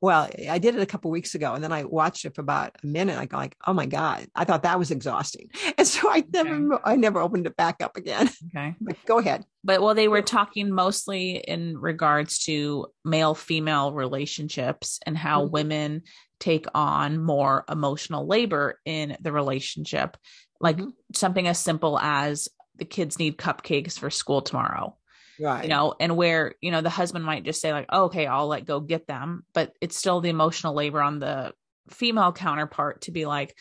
well, 0.01 0.29
I 0.49 0.59
did 0.59 0.77
it 0.77 0.81
a 0.81 0.87
couple 0.87 1.11
weeks 1.11 1.35
ago, 1.35 1.55
and 1.55 1.65
then 1.65 1.73
I 1.73 1.83
watched 1.83 2.25
it 2.25 2.35
for 2.35 2.41
about 2.41 2.77
a 2.83 2.87
minute. 2.87 3.19
I 3.19 3.27
go 3.27 3.37
like, 3.37 3.57
"Oh 3.67 3.73
my 3.73 3.87
god!" 3.87 4.27
I 4.35 4.45
thought 4.45 4.63
that 4.63 4.79
was 4.79 4.91
exhausting, 4.93 5.51
and 5.79 5.87
so 5.87 6.09
I 6.11 6.25
never. 6.33 6.79
I 6.85 6.97
never 6.97 7.21
opened 7.21 7.47
it 7.47 7.57
back 7.57 7.83
up 7.83 7.97
again. 7.97 8.31
Okay, 8.49 8.75
but 8.81 8.97
go 9.05 9.19
ahead. 9.19 9.45
But 9.65 9.83
well, 9.83 9.95
they 9.95 10.09
were 10.09 10.23
talking 10.23 10.71
mostly 10.71 11.37
in 11.37 11.77
regards 11.77 12.39
to 12.45 12.87
male 13.05 13.35
female 13.35 13.93
relationships 13.93 15.01
and 15.05 15.19
how 15.19 15.43
mm-hmm. 15.43 15.53
women 15.53 16.03
take 16.41 16.67
on 16.75 17.23
more 17.23 17.65
emotional 17.69 18.27
labor 18.27 18.79
in 18.85 19.17
the 19.21 19.33
relationship, 19.33 20.17
like 20.61 20.77
mm-hmm. 20.77 20.91
something 21.15 21.47
as 21.47 21.59
simple 21.59 21.99
as 21.99 22.49
the 22.77 22.85
kids 22.85 23.19
need 23.19 23.37
cupcakes 23.37 23.99
for 23.99 24.09
school 24.09 24.41
tomorrow 24.41 24.97
right. 25.41 25.65
you 25.65 25.69
know 25.69 25.95
and 25.99 26.17
where 26.17 26.55
you 26.61 26.71
know 26.71 26.81
the 26.81 26.91
husband 26.91 27.25
might 27.25 27.45
just 27.45 27.61
say 27.61 27.73
like 27.73 27.87
oh, 27.91 28.05
okay 28.05 28.27
i'll 28.27 28.49
let 28.49 28.67
go 28.67 28.81
get 28.81 29.07
them 29.07 29.45
but 29.53 29.73
it's 29.81 29.97
still 29.97 30.21
the 30.21 30.29
emotional 30.29 30.75
labor 30.75 31.01
on 31.01 31.19
the 31.19 31.53
female 31.91 32.33
counterpart 32.33 33.03
to 33.03 33.13
be 33.13 33.27
like 33.27 33.57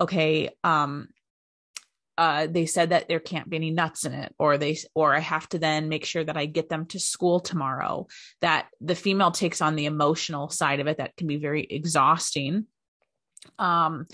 okay 0.00 0.50
um 0.62 1.08
uh, 2.16 2.46
they 2.46 2.64
said 2.64 2.90
that 2.90 3.08
there 3.08 3.18
can't 3.18 3.50
be 3.50 3.56
any 3.56 3.72
nuts 3.72 4.04
in 4.04 4.12
it 4.12 4.32
or 4.38 4.56
they 4.56 4.78
or 4.94 5.14
i 5.14 5.18
have 5.18 5.48
to 5.48 5.58
then 5.58 5.88
make 5.88 6.04
sure 6.04 6.22
that 6.22 6.36
i 6.36 6.46
get 6.46 6.68
them 6.68 6.86
to 6.86 7.00
school 7.00 7.40
tomorrow. 7.40 8.06
That 8.40 8.68
the 8.80 8.94
female 8.94 9.32
takes 9.32 9.60
on 9.60 9.74
the 9.74 9.86
emotional 9.86 10.48
side 10.48 10.78
of 10.78 10.86
it 10.86 10.98
that 10.98 11.16
can 11.16 11.26
be 11.26 11.38
very 11.38 11.64
exhausting. 11.64 12.66
Um 13.58 14.06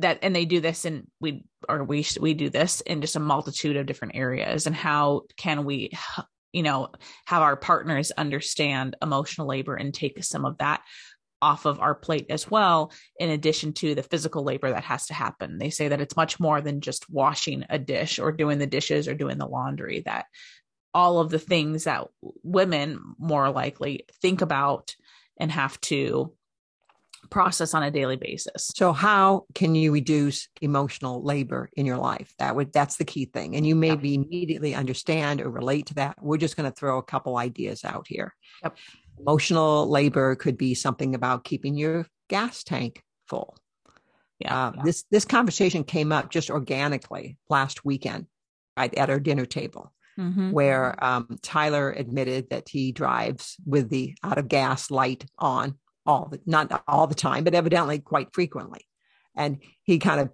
that 0.00 0.18
and 0.22 0.34
they 0.34 0.44
do 0.44 0.60
this 0.60 0.84
and 0.84 1.06
we 1.20 1.44
or 1.68 1.84
we 1.84 2.06
we 2.20 2.34
do 2.34 2.50
this 2.50 2.80
in 2.82 3.00
just 3.00 3.16
a 3.16 3.20
multitude 3.20 3.76
of 3.76 3.86
different 3.86 4.16
areas 4.16 4.66
and 4.66 4.76
how 4.76 5.22
can 5.36 5.64
we 5.64 5.90
you 6.52 6.62
know 6.62 6.88
have 7.26 7.42
our 7.42 7.56
partners 7.56 8.10
understand 8.12 8.96
emotional 9.02 9.46
labor 9.46 9.74
and 9.74 9.92
take 9.92 10.22
some 10.22 10.44
of 10.44 10.58
that 10.58 10.82
off 11.40 11.66
of 11.66 11.80
our 11.80 11.94
plate 11.94 12.26
as 12.30 12.50
well 12.50 12.92
in 13.18 13.30
addition 13.30 13.72
to 13.72 13.94
the 13.94 14.02
physical 14.02 14.42
labor 14.42 14.70
that 14.70 14.84
has 14.84 15.06
to 15.06 15.14
happen. 15.14 15.58
They 15.58 15.70
say 15.70 15.88
that 15.88 16.00
it's 16.00 16.16
much 16.16 16.40
more 16.40 16.60
than 16.60 16.80
just 16.80 17.08
washing 17.08 17.64
a 17.70 17.78
dish 17.78 18.18
or 18.18 18.32
doing 18.32 18.58
the 18.58 18.66
dishes 18.66 19.06
or 19.06 19.14
doing 19.14 19.38
the 19.38 19.46
laundry 19.46 20.02
that 20.04 20.26
all 20.94 21.20
of 21.20 21.30
the 21.30 21.38
things 21.38 21.84
that 21.84 22.08
women 22.42 22.98
more 23.18 23.50
likely 23.50 24.04
think 24.20 24.40
about 24.40 24.96
and 25.38 25.52
have 25.52 25.80
to 25.82 26.32
process 27.30 27.74
on 27.74 27.82
a 27.82 27.90
daily 27.90 28.16
basis. 28.16 28.70
So 28.74 28.92
how 28.92 29.44
can 29.54 29.74
you 29.74 29.92
reduce 29.92 30.48
emotional 30.60 31.22
labor 31.22 31.70
in 31.76 31.86
your 31.86 31.98
life? 31.98 32.32
That 32.38 32.56
would 32.56 32.72
that's 32.72 32.96
the 32.96 33.04
key 33.04 33.26
thing. 33.26 33.56
And 33.56 33.66
you 33.66 33.74
maybe 33.74 34.10
yep. 34.10 34.24
immediately 34.24 34.74
understand 34.74 35.40
or 35.40 35.50
relate 35.50 35.86
to 35.86 35.94
that. 35.94 36.16
We're 36.20 36.38
just 36.38 36.56
going 36.56 36.70
to 36.70 36.74
throw 36.74 36.98
a 36.98 37.02
couple 37.02 37.36
ideas 37.36 37.84
out 37.84 38.06
here. 38.08 38.34
Yep. 38.62 38.76
Emotional 39.20 39.88
labor 39.88 40.36
could 40.36 40.56
be 40.56 40.74
something 40.74 41.14
about 41.14 41.44
keeping 41.44 41.76
your 41.76 42.06
gas 42.28 42.62
tank 42.62 43.02
full. 43.26 43.56
Yeah, 44.38 44.68
uh, 44.68 44.72
yeah. 44.76 44.82
This 44.84 45.04
this 45.10 45.24
conversation 45.24 45.84
came 45.84 46.12
up 46.12 46.30
just 46.30 46.50
organically 46.50 47.38
last 47.48 47.84
weekend 47.84 48.26
right, 48.76 48.94
at 48.94 49.10
our 49.10 49.20
dinner 49.20 49.46
table. 49.46 49.92
Mm-hmm. 50.18 50.50
Where 50.50 51.04
um, 51.04 51.38
Tyler 51.42 51.92
admitted 51.92 52.50
that 52.50 52.68
he 52.68 52.90
drives 52.90 53.56
with 53.64 53.88
the 53.88 54.16
out 54.24 54.36
of 54.36 54.48
gas 54.48 54.90
light 54.90 55.24
on 55.38 55.78
all 56.08 56.26
the 56.26 56.40
not 56.46 56.82
all 56.88 57.06
the 57.06 57.14
time, 57.14 57.44
but 57.44 57.54
evidently 57.54 58.00
quite 58.00 58.32
frequently. 58.32 58.80
And 59.36 59.58
he 59.82 60.00
kind 60.00 60.20
of 60.20 60.30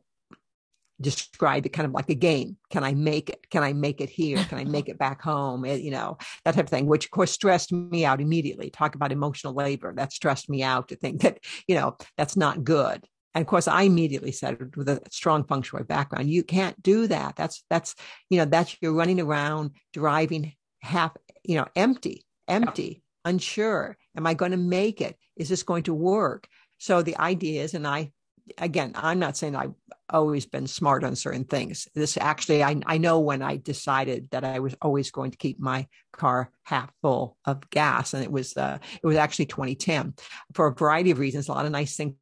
described 1.01 1.67
it 1.67 1.71
kind 1.71 1.87
of 1.87 1.93
like 1.93 2.09
a 2.09 2.15
game. 2.15 2.57
Can 2.71 2.85
I 2.85 2.95
make 2.95 3.29
it? 3.29 3.51
Can 3.51 3.63
I 3.65 3.73
make 3.73 4.01
it 4.01 4.09
here? 4.09 4.39
Can 4.45 4.59
I 4.59 4.65
make 4.65 4.89
it 4.89 4.99
back 4.99 5.21
home? 5.21 5.65
It, 5.65 5.81
you 5.83 5.91
know, 5.91 6.17
that 6.45 6.55
type 6.55 6.65
of 6.65 6.71
thing, 6.71 6.87
which 6.87 7.07
of 7.07 7.11
course 7.11 7.33
stressed 7.33 7.73
me 7.73 8.05
out 8.05 8.21
immediately. 8.21 8.71
Talk 8.71 8.95
about 8.95 9.13
emotional 9.13 9.53
labor. 9.53 9.93
That 9.93 10.13
stressed 10.13 10.49
me 10.49 10.63
out 10.63 10.89
to 10.89 10.97
think 10.97 11.23
that, 11.23 11.41
you 11.67 11.75
know, 11.75 11.97
that's 12.17 12.37
not 12.37 12.65
good. 12.65 13.05
And 13.35 13.43
of 13.43 13.49
course, 13.49 13.67
I 13.67 13.83
immediately 13.83 14.31
said 14.31 14.77
with 14.77 14.89
a 14.89 15.03
strong 15.11 15.43
feng 15.45 15.63
shui 15.63 15.83
background, 15.83 16.31
you 16.31 16.45
can't 16.45 16.81
do 16.81 17.09
that. 17.09 17.35
That's, 17.35 17.65
that's, 17.69 17.97
you 18.31 18.39
know, 18.39 18.45
that's 18.45 18.77
you're 18.81 18.95
running 18.95 19.21
around 19.21 19.73
driving 19.93 20.53
half, 20.81 21.17
you 21.43 21.57
know, 21.57 21.67
empty, 21.75 22.25
empty. 22.47 23.03
Unsure. 23.25 23.97
Am 24.17 24.27
I 24.27 24.35
going 24.35 24.53
to 24.53 24.57
make 24.57 25.01
it? 25.01 25.17
Is 25.37 25.49
this 25.49 25.63
going 25.63 25.85
to 25.85 25.95
work? 25.95 26.49
So 26.79 27.03
the 27.03 27.17
idea 27.19 27.63
is, 27.63 27.75
and 27.75 27.87
I, 27.87 28.13
again, 28.59 28.93
I'm 28.95 29.19
not 29.19 29.37
saying 29.37 29.57
I've 29.57 29.75
always 30.11 30.47
been 30.47 30.67
smart 30.67 31.05
on 31.05 31.17
certain 31.17 31.45
things. 31.45 31.89
This 31.95 32.17
actually, 32.17 32.63
I, 32.63 32.81
I 32.87 32.99
know 32.99 33.21
when 33.21 33.43
I 33.43 33.57
decided 33.57 34.29
that 34.31 34.45
I 34.45 34.59
was 34.59 34.75
always 34.83 35.11
going 35.11 35.31
to 35.31 35.37
keep 35.37 35.59
my 35.59 35.87
car 36.13 36.51
half 36.63 36.93
full 37.01 37.37
of 37.45 37.69
gas, 37.71 38.15
and 38.15 38.23
it 38.23 38.31
was 38.31 38.57
uh, 38.57 38.79
it 39.03 39.07
was 39.07 39.17
actually 39.17 39.47
2010 39.47 40.15
for 40.53 40.67
a 40.67 40.75
variety 40.75 41.11
of 41.11 41.19
reasons. 41.19 41.49
A 41.49 41.53
lot 41.53 41.67
of 41.67 41.73
nice 41.73 41.97
things 41.97 42.15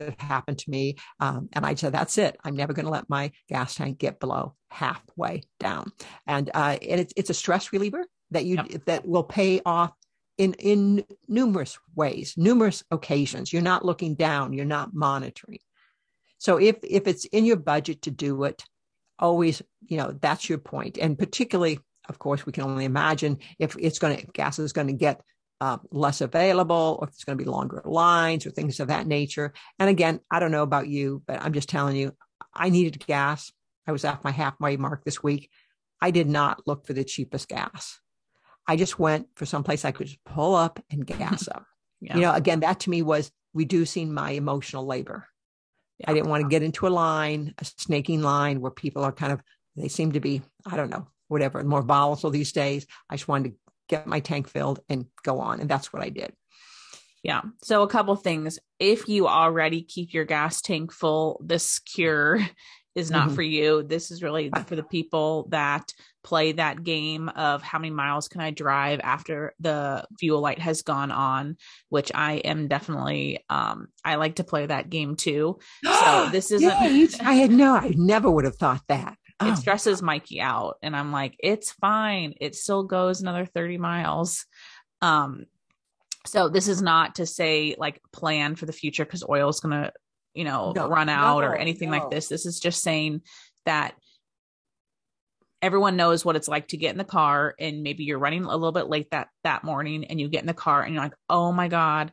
that 0.00 0.20
happened 0.20 0.58
to 0.58 0.70
me, 0.70 0.96
um, 1.20 1.48
and 1.52 1.66
I 1.66 1.74
said, 1.74 1.92
"That's 1.92 2.18
it. 2.18 2.36
I'm 2.44 2.56
never 2.56 2.72
going 2.72 2.86
to 2.86 2.92
let 2.92 3.10
my 3.10 3.32
gas 3.48 3.74
tank 3.74 3.98
get 3.98 4.20
below 4.20 4.54
halfway 4.70 5.42
down." 5.60 5.92
And 6.26 6.50
uh, 6.54 6.78
and 6.80 7.00
it's 7.00 7.12
it's 7.16 7.30
a 7.30 7.34
stress 7.34 7.72
reliever 7.72 8.06
that 8.34 8.44
you 8.44 8.56
yep. 8.56 8.84
that 8.84 9.08
will 9.08 9.24
pay 9.24 9.60
off 9.64 9.92
in 10.36 10.52
in 10.54 11.04
numerous 11.28 11.78
ways 11.94 12.34
numerous 12.36 12.82
occasions. 12.90 13.52
You're 13.52 13.62
not 13.62 13.84
looking 13.84 14.14
down 14.14 14.52
you're 14.52 14.64
not 14.64 14.94
monitoring. 14.94 15.60
So 16.38 16.58
if 16.58 16.76
if 16.82 17.06
it's 17.06 17.24
in 17.26 17.44
your 17.44 17.56
budget 17.56 18.02
to 18.02 18.10
do 18.10 18.44
it 18.44 18.62
always 19.18 19.62
you 19.86 19.96
know 19.96 20.16
that's 20.20 20.48
your 20.48 20.58
point. 20.58 20.98
And 20.98 21.18
particularly 21.18 21.78
of 22.08 22.18
course 22.18 22.44
we 22.44 22.52
can 22.52 22.64
only 22.64 22.84
imagine 22.84 23.38
if 23.58 23.76
it's 23.78 23.98
going 23.98 24.16
to 24.18 24.26
gas 24.26 24.58
is 24.58 24.72
going 24.72 24.88
to 24.88 24.92
get 24.92 25.22
uh, 25.60 25.78
less 25.92 26.20
available 26.20 26.98
or 27.00 27.06
if 27.06 27.14
it's 27.14 27.24
going 27.24 27.38
to 27.38 27.42
be 27.42 27.48
longer 27.48 27.80
lines 27.84 28.44
or 28.44 28.50
things 28.50 28.80
of 28.80 28.88
that 28.88 29.06
nature. 29.06 29.54
And 29.78 29.88
again 29.88 30.20
i 30.30 30.40
don't 30.40 30.50
know 30.50 30.64
about 30.64 30.88
you 30.88 31.22
but 31.26 31.40
i'm 31.40 31.52
just 31.52 31.68
telling 31.68 31.96
you 31.96 32.12
i 32.52 32.68
needed 32.70 33.06
gas. 33.06 33.52
I 33.86 33.92
was 33.92 34.04
at 34.04 34.24
my 34.24 34.30
halfway 34.30 34.76
mark 34.78 35.04
this 35.04 35.22
week. 35.22 35.50
I 36.00 36.10
did 36.10 36.28
not 36.28 36.66
look 36.66 36.86
for 36.86 36.92
the 36.92 37.04
cheapest 37.04 37.48
gas 37.48 38.00
I 38.66 38.76
just 38.76 38.98
went 38.98 39.28
for 39.34 39.46
some 39.46 39.64
place 39.64 39.84
I 39.84 39.92
could 39.92 40.06
just 40.06 40.24
pull 40.24 40.54
up 40.54 40.82
and 40.90 41.06
gas 41.06 41.48
up. 41.54 41.66
yeah. 42.00 42.16
You 42.16 42.22
know, 42.22 42.32
again, 42.32 42.60
that 42.60 42.80
to 42.80 42.90
me 42.90 43.02
was 43.02 43.30
reducing 43.52 44.12
my 44.12 44.30
emotional 44.30 44.86
labor. 44.86 45.26
Yeah. 45.98 46.10
I 46.10 46.14
didn't 46.14 46.30
want 46.30 46.42
to 46.42 46.48
get 46.48 46.62
into 46.62 46.86
a 46.86 46.88
line, 46.88 47.54
a 47.58 47.64
snaking 47.64 48.22
line 48.22 48.60
where 48.60 48.70
people 48.70 49.04
are 49.04 49.12
kind 49.12 49.32
of, 49.32 49.40
they 49.76 49.88
seem 49.88 50.12
to 50.12 50.20
be, 50.20 50.42
I 50.66 50.76
don't 50.76 50.90
know, 50.90 51.06
whatever, 51.28 51.62
more 51.62 51.82
volatile 51.82 52.30
these 52.30 52.52
days. 52.52 52.86
I 53.08 53.16
just 53.16 53.28
wanted 53.28 53.50
to 53.50 53.56
get 53.88 54.06
my 54.06 54.20
tank 54.20 54.48
filled 54.48 54.80
and 54.88 55.06
go 55.22 55.40
on. 55.40 55.60
And 55.60 55.68
that's 55.68 55.92
what 55.92 56.02
I 56.02 56.08
did. 56.08 56.32
Yeah. 57.22 57.42
So 57.62 57.82
a 57.82 57.88
couple 57.88 58.14
things. 58.16 58.58
If 58.78 59.08
you 59.08 59.26
already 59.26 59.82
keep 59.82 60.12
your 60.12 60.24
gas 60.24 60.60
tank 60.60 60.92
full, 60.92 61.40
this 61.44 61.78
cure 61.78 62.40
is 62.94 63.10
not 63.10 63.26
mm-hmm. 63.26 63.34
for 63.34 63.42
you. 63.42 63.82
This 63.82 64.10
is 64.10 64.22
really 64.22 64.50
for 64.66 64.76
the 64.76 64.82
people 64.82 65.46
that 65.50 65.92
play 66.22 66.52
that 66.52 66.82
game 66.82 67.28
of 67.28 67.62
how 67.62 67.78
many 67.78 67.90
miles 67.90 68.28
can 68.28 68.40
I 68.40 68.50
drive 68.50 69.00
after 69.02 69.52
the 69.60 70.06
fuel 70.18 70.40
light 70.40 70.58
has 70.58 70.82
gone 70.82 71.10
on, 71.10 71.56
which 71.88 72.12
I 72.14 72.34
am 72.34 72.68
definitely 72.68 73.44
um 73.50 73.88
I 74.04 74.16
like 74.16 74.36
to 74.36 74.44
play 74.44 74.66
that 74.66 74.90
game 74.90 75.16
too. 75.16 75.58
So 75.84 76.28
this 76.32 76.50
isn't 76.50 77.20
I 77.20 77.34
had 77.34 77.50
no 77.50 77.74
I 77.74 77.92
never 77.96 78.30
would 78.30 78.44
have 78.44 78.56
thought 78.56 78.82
that. 78.88 79.16
It 79.42 79.50
oh. 79.50 79.54
stresses 79.56 80.00
Mikey 80.00 80.40
out 80.40 80.76
and 80.80 80.96
I'm 80.96 81.10
like, 81.10 81.34
it's 81.40 81.72
fine. 81.72 82.34
It 82.40 82.54
still 82.54 82.84
goes 82.84 83.20
another 83.20 83.44
30 83.44 83.78
miles. 83.78 84.46
Um 85.02 85.46
so 86.26 86.48
this 86.48 86.68
is 86.68 86.80
not 86.80 87.16
to 87.16 87.26
say 87.26 87.74
like 87.76 88.00
plan 88.12 88.54
for 88.54 88.66
the 88.66 88.72
future 88.72 89.04
because 89.04 89.24
oil 89.28 89.48
is 89.50 89.60
going 89.60 89.72
to 89.72 89.92
you 90.34 90.44
know 90.44 90.72
no, 90.74 90.88
run 90.88 91.08
out 91.08 91.40
no, 91.40 91.46
or 91.46 91.56
anything 91.56 91.90
no. 91.90 91.98
like 91.98 92.10
this 92.10 92.28
this 92.28 92.44
is 92.44 92.60
just 92.60 92.82
saying 92.82 93.22
that 93.64 93.94
everyone 95.62 95.96
knows 95.96 96.24
what 96.24 96.36
it's 96.36 96.48
like 96.48 96.68
to 96.68 96.76
get 96.76 96.90
in 96.92 96.98
the 96.98 97.04
car 97.04 97.54
and 97.58 97.82
maybe 97.82 98.04
you're 98.04 98.18
running 98.18 98.44
a 98.44 98.50
little 98.50 98.72
bit 98.72 98.88
late 98.88 99.10
that 99.12 99.28
that 99.44 99.64
morning 99.64 100.04
and 100.04 100.20
you 100.20 100.28
get 100.28 100.42
in 100.42 100.46
the 100.46 100.52
car 100.52 100.82
and 100.82 100.92
you're 100.92 101.02
like 101.02 101.14
oh 101.30 101.52
my 101.52 101.68
god 101.68 102.12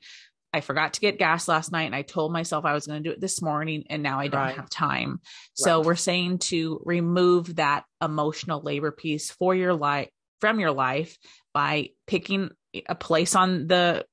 i 0.53 0.61
forgot 0.61 0.93
to 0.93 1.01
get 1.01 1.19
gas 1.19 1.49
last 1.49 1.69
night 1.69 1.83
and 1.83 1.95
i 1.95 2.01
told 2.01 2.31
myself 2.31 2.63
i 2.63 2.73
was 2.73 2.87
going 2.87 3.03
to 3.03 3.09
do 3.09 3.13
it 3.13 3.19
this 3.19 3.41
morning 3.41 3.83
and 3.89 4.01
now 4.01 4.19
i 4.21 4.29
don't 4.29 4.39
right. 4.39 4.55
have 4.55 4.69
time 4.69 5.09
right. 5.09 5.19
so 5.55 5.81
we're 5.81 5.95
saying 5.95 6.37
to 6.37 6.81
remove 6.85 7.57
that 7.57 7.83
emotional 8.01 8.61
labor 8.61 8.91
piece 8.91 9.31
for 9.31 9.53
your 9.53 9.73
life 9.73 10.07
from 10.39 10.61
your 10.61 10.71
life 10.71 11.17
by 11.53 11.89
picking 12.07 12.49
a 12.87 12.95
place 12.95 13.35
on 13.35 13.67
the 13.67 14.05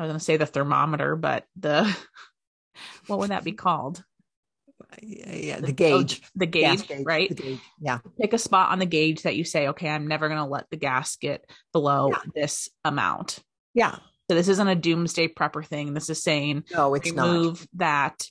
i 0.00 0.02
was 0.02 0.08
going 0.08 0.18
to 0.18 0.24
say 0.24 0.36
the 0.36 0.46
thermometer 0.46 1.14
but 1.14 1.44
the 1.56 1.96
what 3.06 3.18
would 3.18 3.30
that 3.30 3.44
be 3.44 3.52
called? 3.52 4.02
Yeah, 5.02 5.34
yeah 5.34 5.60
the 5.60 5.72
gauge. 5.72 6.20
Oh, 6.24 6.28
the 6.36 6.46
gauge, 6.46 6.88
gauge 6.88 7.04
right? 7.04 7.28
The 7.28 7.34
gauge. 7.34 7.60
Yeah. 7.80 7.98
Pick 8.20 8.32
a 8.32 8.38
spot 8.38 8.70
on 8.70 8.78
the 8.78 8.86
gauge 8.86 9.22
that 9.22 9.36
you 9.36 9.44
say, 9.44 9.68
okay, 9.68 9.88
I'm 9.88 10.06
never 10.06 10.28
going 10.28 10.40
to 10.40 10.46
let 10.46 10.68
the 10.70 10.76
gas 10.76 11.16
get 11.16 11.48
below 11.72 12.10
yeah. 12.10 12.18
this 12.34 12.68
amount. 12.84 13.38
Yeah. 13.74 13.96
So 14.28 14.34
this 14.34 14.48
isn't 14.48 14.68
a 14.68 14.74
doomsday 14.74 15.28
prepper 15.28 15.64
thing. 15.64 15.92
This 15.94 16.08
is 16.08 16.22
saying 16.22 16.64
no, 16.72 16.94
it's 16.94 17.10
remove 17.10 17.60
not. 17.60 17.78
that 17.78 18.26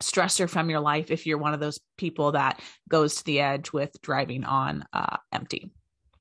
stressor 0.00 0.48
from 0.48 0.68
your 0.68 0.80
life 0.80 1.10
if 1.10 1.26
you're 1.26 1.38
one 1.38 1.54
of 1.54 1.60
those 1.60 1.80
people 1.96 2.32
that 2.32 2.60
goes 2.88 3.16
to 3.16 3.24
the 3.24 3.40
edge 3.40 3.72
with 3.72 3.90
driving 4.02 4.44
on 4.44 4.84
uh, 4.92 5.16
empty. 5.32 5.70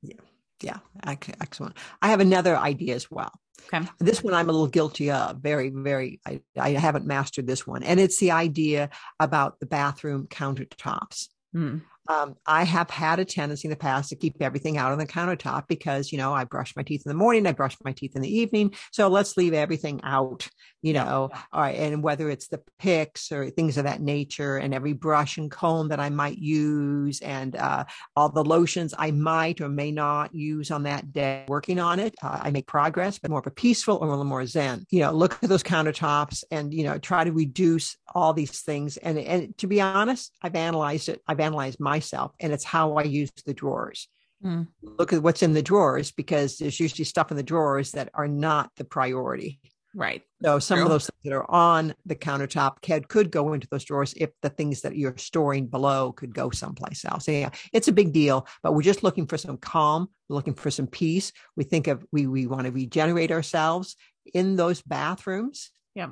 Yeah. 0.01 0.15
Yeah. 0.61 0.77
Excellent. 1.05 1.75
I 2.01 2.09
have 2.09 2.21
another 2.21 2.55
idea 2.55 2.95
as 2.95 3.11
well. 3.11 3.31
Okay. 3.73 3.87
This 3.99 4.23
one 4.23 4.33
I'm 4.33 4.49
a 4.49 4.51
little 4.51 4.67
guilty 4.67 5.11
of. 5.11 5.37
Very, 5.37 5.69
very, 5.69 6.19
I, 6.25 6.41
I 6.57 6.71
haven't 6.71 7.05
mastered 7.05 7.47
this 7.47 7.65
one. 7.65 7.83
And 7.83 7.99
it's 7.99 8.19
the 8.19 8.31
idea 8.31 8.89
about 9.19 9.59
the 9.59 9.65
bathroom 9.65 10.27
countertops. 10.27 11.29
Mm. 11.55 11.81
Um, 12.07 12.35
I 12.45 12.63
have 12.63 12.89
had 12.89 13.19
a 13.19 13.25
tendency 13.25 13.67
in 13.67 13.71
the 13.71 13.75
past 13.75 14.09
to 14.09 14.15
keep 14.15 14.41
everything 14.41 14.77
out 14.77 14.91
on 14.91 14.97
the 14.97 15.05
countertop 15.05 15.67
because, 15.67 16.11
you 16.11 16.17
know, 16.17 16.33
I 16.33 16.43
brush 16.43 16.75
my 16.75 16.83
teeth 16.83 17.03
in 17.05 17.09
the 17.09 17.15
morning, 17.15 17.47
I 17.47 17.51
brush 17.51 17.75
my 17.83 17.91
teeth 17.91 18.15
in 18.15 18.21
the 18.21 18.37
evening. 18.37 18.73
So 18.91 19.07
let's 19.07 19.37
leave 19.37 19.53
everything 19.53 20.01
out, 20.03 20.47
you 20.81 20.93
know, 20.93 21.29
yeah. 21.33 21.41
all 21.51 21.61
right. 21.61 21.75
And 21.75 22.03
whether 22.03 22.29
it's 22.29 22.47
the 22.47 22.61
picks 22.79 23.31
or 23.31 23.49
things 23.49 23.77
of 23.77 23.85
that 23.85 24.01
nature 24.01 24.57
and 24.57 24.73
every 24.73 24.93
brush 24.93 25.37
and 25.37 25.49
comb 25.49 25.89
that 25.89 25.99
I 25.99 26.09
might 26.09 26.37
use 26.37 27.21
and 27.21 27.55
uh, 27.55 27.85
all 28.15 28.29
the 28.29 28.43
lotions 28.43 28.93
I 28.97 29.11
might 29.11 29.61
or 29.61 29.69
may 29.69 29.91
not 29.91 30.33
use 30.33 30.71
on 30.71 30.83
that 30.83 31.11
day, 31.11 31.45
working 31.47 31.79
on 31.79 31.99
it, 31.99 32.15
uh, 32.21 32.39
I 32.41 32.51
make 32.51 32.67
progress, 32.67 33.17
but 33.17 33.31
more 33.31 33.39
of 33.39 33.47
a 33.47 33.51
peaceful 33.51 33.97
or 33.97 34.07
a 34.07 34.09
little 34.09 34.25
more 34.25 34.45
zen. 34.45 34.85
You 34.89 35.01
know, 35.01 35.11
look 35.11 35.37
at 35.41 35.49
those 35.49 35.63
countertops 35.63 36.43
and, 36.51 36.73
you 36.73 36.83
know, 36.83 36.97
try 36.97 37.23
to 37.23 37.31
reduce 37.31 37.97
all 38.13 38.33
these 38.33 38.61
things. 38.61 38.97
And, 38.97 39.17
and 39.17 39.57
to 39.57 39.67
be 39.67 39.81
honest, 39.81 40.31
I've 40.41 40.55
analyzed 40.55 41.09
it. 41.09 41.21
I've 41.27 41.39
analyzed 41.39 41.79
my 41.79 41.94
myself 41.95 42.31
and 42.39 42.51
it's 42.51 42.63
how 42.63 42.95
I 42.95 43.03
use 43.03 43.31
the 43.45 43.53
drawers. 43.53 44.07
Mm. 44.43 44.67
Look 44.81 45.13
at 45.13 45.23
what's 45.23 45.43
in 45.43 45.53
the 45.53 45.61
drawers 45.61 46.11
because 46.11 46.57
there's 46.57 46.79
usually 46.79 47.05
stuff 47.05 47.31
in 47.31 47.37
the 47.37 47.51
drawers 47.53 47.91
that 47.91 48.09
are 48.13 48.27
not 48.27 48.69
the 48.75 48.83
priority. 48.83 49.59
Right. 49.95 50.23
So 50.43 50.59
some 50.59 50.77
True. 50.77 50.85
of 50.85 50.91
those 50.91 51.05
things 51.05 51.21
that 51.23 51.33
are 51.33 51.49
on 51.49 51.95
the 52.05 52.17
countertop 52.17 52.81
could, 52.81 53.07
could 53.07 53.31
go 53.31 53.53
into 53.53 53.67
those 53.71 53.85
drawers 53.85 54.13
if 54.17 54.29
the 54.41 54.49
things 54.49 54.81
that 54.81 54.97
you're 54.97 55.17
storing 55.17 55.67
below 55.67 56.11
could 56.11 56.35
go 56.35 56.49
someplace 56.49 57.05
else. 57.05 57.25
So 57.25 57.31
yeah, 57.31 57.51
it's 57.71 57.87
a 57.87 57.93
big 57.93 58.11
deal, 58.11 58.45
but 58.61 58.73
we're 58.73 58.81
just 58.81 59.03
looking 59.03 59.25
for 59.25 59.37
some 59.37 59.57
calm, 59.57 60.09
we're 60.27 60.35
looking 60.35 60.53
for 60.53 60.69
some 60.69 60.87
peace. 60.87 61.31
We 61.55 61.63
think 61.63 61.87
of 61.87 62.05
we 62.11 62.27
we 62.27 62.45
want 62.45 62.65
to 62.65 62.71
regenerate 62.71 63.31
ourselves 63.31 63.95
in 64.33 64.57
those 64.57 64.81
bathrooms. 64.81 65.71
Yeah. 65.95 66.09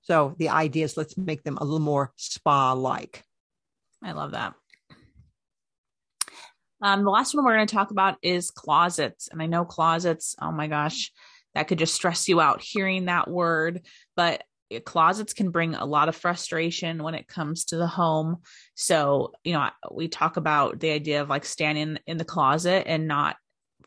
So 0.00 0.34
the 0.38 0.48
idea 0.48 0.86
is 0.86 0.96
let's 0.96 1.18
make 1.18 1.42
them 1.42 1.58
a 1.58 1.64
little 1.64 1.80
more 1.80 2.12
spa 2.16 2.72
like. 2.72 3.24
I 4.02 4.12
love 4.12 4.30
that. 4.30 4.54
Um, 6.82 7.04
the 7.04 7.10
last 7.10 7.34
one 7.34 7.44
we're 7.44 7.54
going 7.54 7.66
to 7.66 7.74
talk 7.74 7.90
about 7.90 8.18
is 8.22 8.50
closets. 8.50 9.28
And 9.28 9.42
I 9.42 9.46
know 9.46 9.64
closets, 9.64 10.36
oh 10.40 10.52
my 10.52 10.66
gosh, 10.68 11.10
that 11.54 11.68
could 11.68 11.78
just 11.78 11.94
stress 11.94 12.28
you 12.28 12.40
out 12.40 12.62
hearing 12.62 13.06
that 13.06 13.28
word. 13.28 13.84
But 14.16 14.44
closets 14.84 15.32
can 15.32 15.50
bring 15.50 15.74
a 15.74 15.84
lot 15.84 16.08
of 16.08 16.16
frustration 16.16 17.02
when 17.02 17.14
it 17.14 17.26
comes 17.26 17.66
to 17.66 17.76
the 17.76 17.86
home. 17.86 18.38
So, 18.74 19.32
you 19.42 19.54
know, 19.54 19.70
we 19.90 20.08
talk 20.08 20.36
about 20.36 20.78
the 20.78 20.90
idea 20.90 21.22
of 21.22 21.28
like 21.28 21.44
standing 21.44 21.98
in 22.06 22.18
the 22.18 22.24
closet 22.24 22.84
and 22.86 23.08
not 23.08 23.36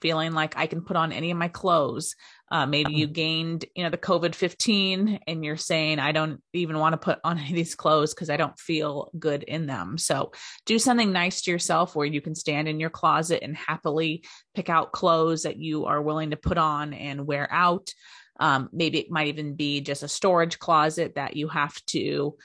feeling 0.02 0.34
like 0.34 0.58
I 0.58 0.66
can 0.66 0.82
put 0.82 0.98
on 0.98 1.12
any 1.12 1.32
of 1.32 1.38
my 1.38 1.48
clothes. 1.48 2.16
Uh, 2.52 2.66
maybe 2.66 2.92
you 2.92 3.08
gained, 3.08 3.64
you 3.76 3.84
know, 3.84 3.90
the 3.90 3.98
COVID 3.98 4.36
15 4.36 5.22
and 5.26 5.46
you're 5.46 5.56
saying, 5.56 6.00
I 6.00 6.12
don't 6.12 6.42
even 6.52 6.78
want 6.78 6.94
to 6.94 6.98
put 6.98 7.20
on 7.24 7.40
any 7.40 7.48
of 7.50 7.56
these 7.56 7.76
clothes 7.76 8.14
because 8.14 8.30
I 8.30 8.36
don't 8.36 8.60
feel 8.60 9.10
good 9.18 9.44
in 9.44 9.68
them. 9.68 9.98
So 9.98 10.34
do 10.66 10.78
something 10.78 11.14
nice 11.14 11.42
to 11.44 11.52
yourself 11.52 11.96
where 11.96 12.06
you 12.06 12.20
can 12.20 12.36
stand 12.36 12.68
in 12.68 12.80
your 12.80 12.90
closet 12.90 13.42
and 13.42 13.56
happily 13.56 14.26
pick 14.54 14.70
out 14.70 14.92
clothes 14.92 15.44
that 15.44 15.58
you 15.58 15.86
are 15.86 16.02
willing 16.02 16.32
to 16.32 16.38
put 16.38 16.58
on 16.58 16.94
and 16.94 17.26
wear 17.26 17.48
out. 17.50 17.94
Um, 18.38 18.70
maybe 18.74 19.00
it 19.00 19.12
might 19.12 19.28
even 19.28 19.56
be 19.56 19.82
just 19.82 20.04
a 20.04 20.08
storage 20.08 20.60
closet 20.60 21.16
that 21.16 21.38
you 21.38 21.48
have 21.48 21.74
to 21.88 22.36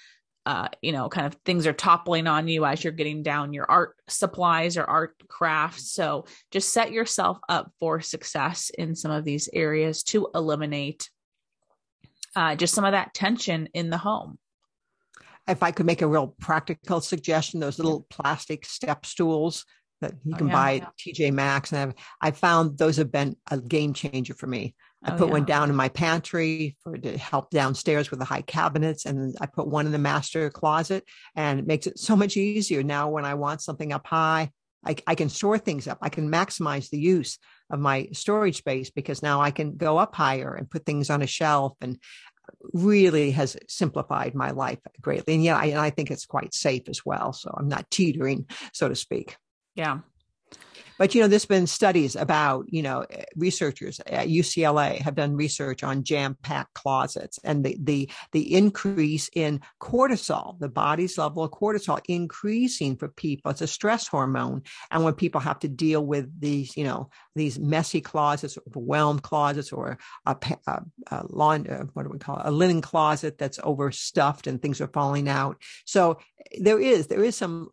uh, 0.47 0.69
you 0.81 0.93
know, 0.93 1.09
kind 1.09 1.27
of 1.27 1.35
things 1.45 1.67
are 1.67 1.73
toppling 1.73 2.29
on 2.29 2.47
you 2.47 2.65
as 2.65 2.85
you're 2.85 2.93
getting 2.93 3.25
down 3.25 3.53
your 3.53 3.69
art 3.69 3.97
supplies 4.09 4.77
or 4.77 4.85
art 4.85 5.17
crafts. 5.27 5.91
So 5.91 6.27
just 6.53 6.73
set 6.73 6.93
yourself 6.93 7.39
up 7.49 7.73
for 7.81 8.01
success 8.01 8.71
in 8.71 8.95
some 8.95 9.11
of 9.11 9.25
these 9.25 9.49
areas 9.53 10.05
to 10.05 10.29
eliminate 10.37 11.11
uh, 12.37 12.55
just 12.55 12.75
some 12.75 12.85
of 12.85 12.93
that 12.93 13.13
tension 13.13 13.69
in 13.75 13.91
the 13.91 13.99
home. 13.99 14.39
If 15.49 15.65
I 15.65 15.73
could 15.73 15.87
make 15.87 16.03
a 16.03 16.07
real 16.07 16.29
practical 16.39 17.01
suggestion, 17.01 17.59
those 17.59 17.79
little 17.79 18.07
plastic 18.09 18.67
step 18.67 19.05
stools 19.05 19.65
that 20.01 20.13
you 20.25 20.35
oh, 20.35 20.39
can 20.39 20.47
oh, 20.47 20.51
yeah, 20.51 20.55
buy 20.55 20.77
at 20.77 20.93
TJ 20.97 21.33
Maxx, 21.33 21.73
and 21.73 21.81
I've, 21.81 21.95
I 22.21 22.31
found 22.31 22.79
those 22.79 22.99
have 22.99 23.11
been 23.11 23.37
a 23.51 23.59
game 23.59 23.95
changer 23.95 24.35
for 24.35 24.47
me. 24.47 24.75
I 25.03 25.15
oh, 25.15 25.19
put 25.19 25.29
yeah. 25.29 25.33
one 25.35 25.45
down 25.45 25.71
in 25.71 25.77
my 25.77 25.89
pantry 25.89 26.77
for 26.83 26.97
to 26.97 27.19
help 27.19 27.51
downstairs 27.51 28.11
with 28.11 28.19
the 28.19 28.25
high 28.25 28.43
cabinets, 28.43 29.05
and 29.05 29.37
I 29.41 29.47
put 29.47 29.69
one 29.69 29.87
in 29.87 29.93
the 29.93 29.99
master 29.99 30.51
closet, 30.51 31.05
and 31.35 31.61
it 31.61 31.67
makes 31.67 31.87
it 31.87 31.99
so 31.99 32.17
much 32.17 32.37
easier 32.37 32.83
now. 32.83 33.11
When 33.11 33.25
I 33.25 33.35
want 33.35 33.63
something 33.63 33.93
up 33.93 34.07
high, 34.07 34.51
I, 34.85 34.97
I 35.07 35.15
can 35.15 35.29
store 35.29 35.59
things 35.59 35.87
up. 35.87 35.99
I 36.01 36.09
can 36.09 36.31
maximize 36.31 36.91
the 36.91 36.99
use 36.99 37.39
of 37.71 37.79
my 37.79 38.09
storage 38.13 38.57
space 38.57 38.91
because 38.91 39.23
now 39.23 39.41
I 39.41 39.51
can 39.51 39.77
go 39.77 39.99
up 39.99 40.15
higher 40.15 40.55
and 40.55 40.71
put 40.71 40.87
things 40.87 41.11
on 41.11 41.23
a 41.23 41.27
shelf, 41.27 41.75
and 41.81 41.99
really 42.73 43.33
has 43.33 43.57
simplified 43.69 44.35
my 44.35 44.53
life 44.53 44.79
greatly. 45.01 45.35
And 45.35 45.45
yeah, 45.45 45.57
I, 45.57 45.67
and 45.67 45.81
I 45.81 45.91
think 45.91 46.11
it's 46.11 46.27
quite 46.27 46.55
safe 46.55 46.89
as 46.89 47.05
well. 47.05 47.33
So 47.33 47.53
I'm 47.57 47.69
not 47.69 47.91
teetering, 47.91 48.47
so 48.73 48.89
to 48.89 48.95
speak. 48.95 49.37
Yeah. 49.75 49.99
But 50.99 51.15
you 51.15 51.21
know, 51.21 51.29
there's 51.29 51.47
been 51.47 51.67
studies 51.67 52.17
about 52.17 52.67
you 52.69 52.83
know 52.83 53.07
researchers 53.37 54.01
at 54.07 54.29
UCLA 54.29 54.99
have 54.99 55.15
done 55.15 55.37
research 55.37 55.83
on 55.83 56.05
jam-packed 56.05 56.75
closets 56.75 57.39
and 57.45 57.65
the 57.65 57.77
the 57.81 58.11
the 58.33 58.55
increase 58.55 59.29
in 59.35 59.61
cortisol, 59.81 60.59
the 60.59 60.69
body's 60.69 61.19
level 61.19 61.45
of 61.45 61.51
cortisol 61.51 62.01
increasing 62.09 62.97
for 62.97 63.09
people. 63.09 63.51
It's 63.51 63.61
a 63.61 63.67
stress 63.67 64.07
hormone, 64.09 64.63
and 64.91 65.05
when 65.05 65.15
people 65.15 65.41
have 65.41 65.59
to 65.61 65.69
deal 65.69 66.05
with 66.05 66.41
these 66.41 66.77
you 66.77 66.85
know 66.85 67.11
these 67.35 67.59
messy 67.59 68.01
closets, 68.01 68.59
overwhelmed 68.69 69.23
closets, 69.23 69.73
or 69.73 69.99
a, 70.25 70.37
a, 70.67 70.83
a 71.11 71.15
uh, 71.15 71.23
what 71.93 72.03
do 72.05 72.09
we 72.11 72.19
call 72.19 72.39
it, 72.39 72.47
a 72.47 72.51
linen 72.51 72.81
closet 72.81 73.39
that's 73.39 73.61
overstuffed 73.63 74.47
and 74.47 74.61
things 74.61 74.81
are 74.81 74.89
falling 74.89 75.29
out. 75.29 75.57
So 75.85 76.19
there 76.59 76.81
is 76.81 77.09
there 77.09 77.25
is 77.25 77.37
some 77.37 77.71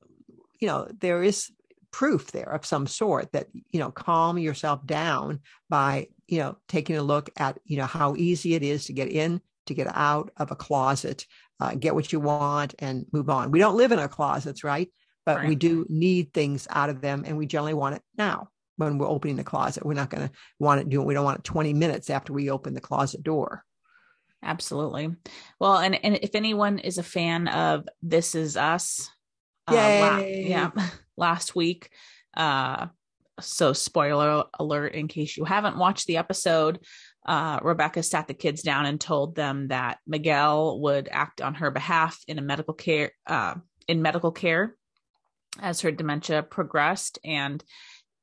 you 0.59 0.67
know 0.67 0.88
there 0.99 1.23
is 1.23 1.51
proof 1.93 2.32
there 2.32 2.51
of 2.51 2.65
some 2.65 2.88
sort 2.88 3.32
that 3.32 3.47
you 3.71 3.79
know 3.79 3.91
calm 3.91 4.38
yourself 4.38 4.86
down 4.86 5.39
by 5.69 6.08
you 6.27 6.39
know 6.39 6.58
taking 6.67 6.97
a 6.97 7.03
look 7.03 7.29
at 7.38 7.60
you 7.63 7.77
know 7.77 7.86
how 7.86 8.15
easy 8.15 8.56
it 8.56 8.63
is 8.63 8.86
to 8.86 8.93
get 8.93 9.10
in 9.10 9.39
to 9.67 9.73
get 9.73 9.88
out 9.95 10.32
of 10.36 10.51
a 10.51 10.56
closet 10.56 11.25
uh, 11.60 11.75
get 11.75 11.95
what 11.95 12.12
you 12.12 12.19
want 12.19 12.75
and 12.79 13.06
move 13.13 13.29
on. 13.29 13.51
We 13.51 13.60
don't 13.60 13.77
live 13.77 13.93
in 13.93 13.99
our 13.99 14.10
closets 14.10 14.63
right? 14.63 14.89
But 15.25 15.38
right. 15.38 15.47
we 15.47 15.56
do 15.56 15.86
need 15.88 16.34
things 16.34 16.67
out 16.69 16.89
of 16.89 16.99
them 16.99 17.23
and 17.25 17.38
we 17.38 17.45
generally 17.45 17.73
want 17.73 17.95
it 17.95 18.01
now 18.17 18.49
when 18.75 18.97
we're 18.97 19.08
opening 19.08 19.38
the 19.38 19.45
closet. 19.45 19.86
We're 19.86 19.93
not 19.93 20.10
going 20.10 20.27
to 20.27 20.34
want 20.60 20.82
it 20.82 20.89
do 20.89 21.01
we 21.01 21.13
don't 21.13 21.23
want 21.23 21.39
it 21.39 21.43
20 21.45 21.73
minutes 21.73 22.10
after 22.10 22.34
we 22.34 22.49
open 22.49 22.73
the 22.73 22.82
closet 22.82 23.23
door. 23.23 23.63
Absolutely. 24.43 25.15
Well 25.60 25.77
and, 25.77 26.03
and 26.03 26.19
if 26.21 26.36
anyone 26.36 26.79
is 26.79 26.97
a 26.97 27.03
fan 27.03 27.47
of 27.47 27.88
this 28.01 28.36
is 28.36 28.58
us 28.58 29.10
uh, 29.67 29.73
la- 29.73 30.17
yeah, 30.19 30.71
last 31.17 31.56
week. 31.56 31.89
Uh, 32.36 32.88
so 33.39 33.73
spoiler 33.73 34.43
alert 34.60 34.93
in 34.93 35.08
case 35.08 35.38
you 35.38 35.43
haven't 35.43 35.78
watched 35.78 36.06
the 36.06 36.17
episode 36.17 36.80
uh, 37.26 37.60
rebecca 37.63 38.04
sat 38.04 38.28
the 38.28 38.34
kids 38.34 38.62
down 38.62 38.86
and 38.86 39.02
told 39.02 39.36
them 39.36 39.69
that 39.69 39.97
miguel 40.06 40.80
would 40.82 41.10
act 41.12 41.41
on 41.41 41.56
her 41.56 41.71
behalf 41.71 42.19
in 42.28 42.38
a 42.38 42.43
medical 42.43 42.76
care 42.76 43.12
uh, 43.26 43.56
in 43.88 44.02
medical 44.02 44.32
care 44.32 44.76
as 45.60 45.82
her 45.82 45.91
dementia 45.91 46.43
progressed. 46.43 47.19
And 47.23 47.63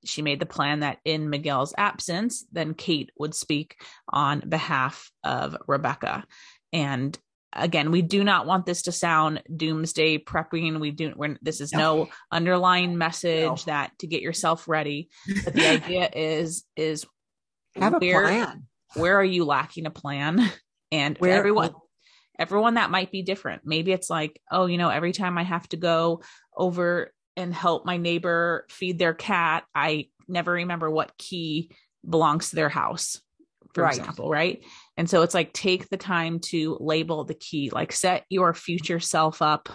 she 0.05 0.23
made 0.23 0.41
the 0.41 0.47
plan 0.47 0.81
that 0.81 0.99
in 1.05 1.31
miguel's 1.31 1.75
absence 1.77 2.47
then 2.53 2.75
kate 2.75 3.11
would 3.19 3.35
speak 3.35 3.77
on 4.09 4.41
behalf 4.49 5.11
of 5.23 5.57
rebecca. 5.67 6.25
And 6.73 7.19
again 7.53 7.91
we 7.91 8.03
do 8.03 8.23
not 8.23 8.47
want 8.47 8.65
this 8.65 8.83
to 8.83 8.93
sound 8.93 9.43
doomsday 9.57 10.19
prepping 10.19 10.79
we 10.79 10.91
do 10.91 11.13
we're, 11.17 11.37
this 11.43 11.61
is 11.61 11.73
no, 11.73 12.05
no. 12.05 12.09
underlying 12.31 12.97
message 12.97 13.45
no. 13.45 13.57
that 13.67 13.91
to 13.99 14.07
get 14.07 14.23
yourself 14.23 14.69
ready 14.69 15.09
but 15.45 15.55
the 15.55 15.67
idea 15.69 16.09
is 16.15 16.65
is 16.77 17.05
have 17.77 18.01
where, 18.01 18.25
a 18.25 18.29
plan. 18.29 18.67
where 18.95 19.17
are 19.17 19.25
you 19.25 19.45
lacking 19.45 19.87
a 19.87 19.91
plan? 19.91 20.51
And 20.93 21.17
where, 21.19 21.39
everyone 21.39 21.73
everyone 22.39 22.75
that 22.75 22.91
might 22.91 23.13
be 23.13 23.23
different. 23.23 23.63
Maybe 23.65 23.93
it's 23.93 24.11
like 24.11 24.41
oh 24.51 24.67
you 24.67 24.79
know 24.79 24.89
every 24.89 25.13
time 25.13 25.39
i 25.39 25.43
have 25.45 25.69
to 25.69 25.77
go 25.77 26.23
over 26.57 27.13
and 27.37 27.55
help 27.55 27.87
my 27.87 27.97
neighbor 27.97 28.67
feed 28.69 28.99
their 28.99 29.15
cat 29.15 29.65
i 29.75 30.09
never 30.27 30.53
remember 30.53 30.91
what 30.91 31.17
key 31.17 31.71
belongs 32.09 32.51
to 32.51 32.57
their 32.57 32.69
house 32.69 33.21
for 33.73 33.85
right. 33.85 33.97
example 33.97 34.29
right 34.29 34.65
and 34.97 35.09
so 35.09 35.23
it's 35.23 35.35
like 35.35 35.53
take 35.53 35.89
the 35.89 35.97
time 35.97 36.41
to 36.41 36.77
label 36.81 37.25
the 37.25 37.35
key, 37.35 37.71
like 37.71 37.93
set 37.93 38.25
your 38.29 38.53
future 38.55 39.01
self 39.01 39.41
up 39.41 39.69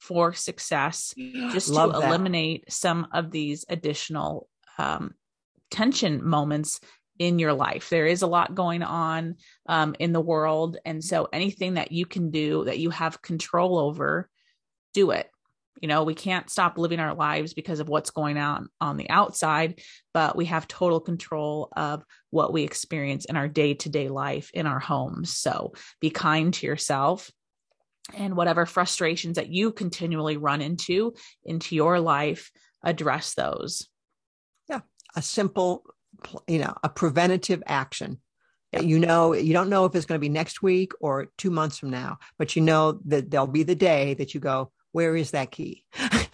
for 0.00 0.32
success, 0.32 1.14
just 1.16 1.70
Love 1.70 1.92
to 1.92 2.00
that. 2.00 2.08
eliminate 2.08 2.70
some 2.70 3.06
of 3.12 3.30
these 3.30 3.64
additional 3.68 4.48
um, 4.78 5.14
tension 5.70 6.24
moments 6.24 6.80
in 7.18 7.38
your 7.38 7.54
life. 7.54 7.88
There 7.88 8.06
is 8.06 8.22
a 8.22 8.26
lot 8.26 8.54
going 8.54 8.82
on 8.82 9.36
um, 9.66 9.96
in 9.98 10.12
the 10.12 10.20
world. 10.20 10.76
And 10.84 11.02
so 11.02 11.28
anything 11.32 11.74
that 11.74 11.92
you 11.92 12.06
can 12.06 12.30
do 12.30 12.64
that 12.64 12.78
you 12.78 12.90
have 12.90 13.22
control 13.22 13.78
over, 13.78 14.28
do 14.92 15.10
it. 15.12 15.28
You 15.80 15.88
know, 15.88 16.04
we 16.04 16.14
can't 16.14 16.50
stop 16.50 16.78
living 16.78 17.00
our 17.00 17.14
lives 17.14 17.54
because 17.54 17.80
of 17.80 17.88
what's 17.88 18.10
going 18.10 18.38
on 18.38 18.68
on 18.80 18.96
the 18.96 19.10
outside, 19.10 19.80
but 20.14 20.36
we 20.36 20.46
have 20.46 20.66
total 20.66 21.00
control 21.00 21.70
of 21.76 22.02
what 22.30 22.52
we 22.52 22.62
experience 22.62 23.24
in 23.24 23.36
our 23.36 23.48
day 23.48 23.74
to 23.74 23.88
day 23.88 24.08
life 24.08 24.50
in 24.54 24.66
our 24.66 24.78
homes. 24.78 25.36
So 25.36 25.72
be 26.00 26.10
kind 26.10 26.52
to 26.54 26.66
yourself 26.66 27.30
and 28.16 28.36
whatever 28.36 28.66
frustrations 28.66 29.36
that 29.36 29.48
you 29.48 29.72
continually 29.72 30.36
run 30.36 30.62
into 30.62 31.14
into 31.44 31.74
your 31.74 32.00
life, 32.00 32.50
address 32.82 33.34
those. 33.34 33.88
Yeah. 34.68 34.80
A 35.14 35.22
simple, 35.22 35.84
you 36.46 36.58
know, 36.58 36.74
a 36.82 36.88
preventative 36.88 37.62
action 37.66 38.18
you 38.82 38.98
know 38.98 39.32
you 39.32 39.52
don't 39.52 39.68
know 39.68 39.84
if 39.84 39.94
it's 39.94 40.06
going 40.06 40.18
to 40.18 40.24
be 40.24 40.28
next 40.28 40.62
week 40.62 40.92
or 41.00 41.28
two 41.38 41.50
months 41.50 41.78
from 41.78 41.90
now 41.90 42.18
but 42.38 42.56
you 42.56 42.62
know 42.62 43.00
that 43.04 43.30
there'll 43.30 43.46
be 43.46 43.62
the 43.62 43.74
day 43.74 44.14
that 44.14 44.34
you 44.34 44.40
go 44.40 44.70
where 44.96 45.14
is 45.14 45.32
that 45.32 45.50
key? 45.50 45.84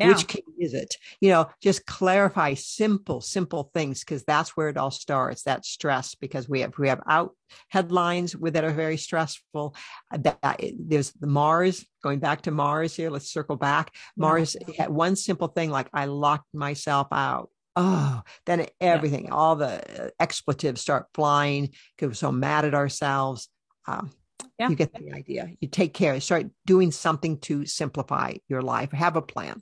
Yeah. 0.00 0.08
Which 0.08 0.26
key 0.26 0.42
is 0.58 0.74
it? 0.74 0.96
You 1.20 1.28
know, 1.28 1.50
just 1.62 1.86
clarify 1.86 2.54
simple, 2.54 3.20
simple 3.20 3.70
things 3.74 4.00
because 4.00 4.24
that's 4.24 4.56
where 4.56 4.68
it 4.68 4.76
all 4.76 4.90
starts. 4.90 5.42
That 5.42 5.64
stress 5.64 6.16
because 6.16 6.48
we 6.48 6.62
have 6.62 6.76
we 6.78 6.88
have 6.88 7.02
out 7.08 7.36
headlines 7.68 8.34
with 8.34 8.54
that 8.54 8.64
are 8.64 8.72
very 8.72 8.96
stressful. 8.96 9.76
Uh, 10.12 10.18
that, 10.22 10.38
that 10.42 10.60
there's 10.76 11.12
the 11.12 11.28
Mars 11.28 11.84
going 12.02 12.18
back 12.18 12.40
to 12.42 12.50
Mars 12.50 12.96
here. 12.96 13.10
Let's 13.10 13.30
circle 13.30 13.54
back. 13.54 13.94
Mars 14.16 14.56
had 14.76 14.90
one 14.90 15.14
simple 15.14 15.48
thing 15.48 15.70
like 15.70 15.88
I 15.92 16.06
locked 16.06 16.52
myself 16.52 17.08
out. 17.12 17.50
Oh, 17.76 18.22
then 18.46 18.66
everything, 18.80 19.26
yeah. 19.26 19.34
all 19.34 19.56
the 19.56 20.06
uh, 20.06 20.10
expletives 20.18 20.80
start 20.80 21.06
flying 21.14 21.68
because 21.94 22.08
we're 22.08 22.14
so 22.14 22.32
mad 22.32 22.64
at 22.64 22.74
ourselves. 22.74 23.48
Um, 23.86 24.10
yeah. 24.58 24.68
You 24.68 24.76
get 24.76 24.94
the 24.94 25.12
idea. 25.12 25.50
You 25.60 25.68
take 25.68 25.94
care, 25.94 26.18
start 26.20 26.46
doing 26.66 26.90
something 26.90 27.38
to 27.40 27.66
simplify 27.66 28.34
your 28.48 28.62
life, 28.62 28.92
have 28.92 29.16
a 29.16 29.22
plan. 29.22 29.60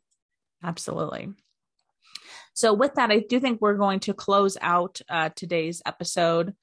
Absolutely. 0.63 1.31
So, 2.55 2.75
with 2.75 2.95
that, 2.95 3.11
I 3.11 3.21
do 3.21 3.41
think 3.41 3.61
we're 3.61 3.75
going 3.75 4.01
to 4.01 4.15
close 4.15 4.59
out 4.61 5.01
uh, 5.09 5.31
today's 5.35 5.83
episode. 5.87 6.55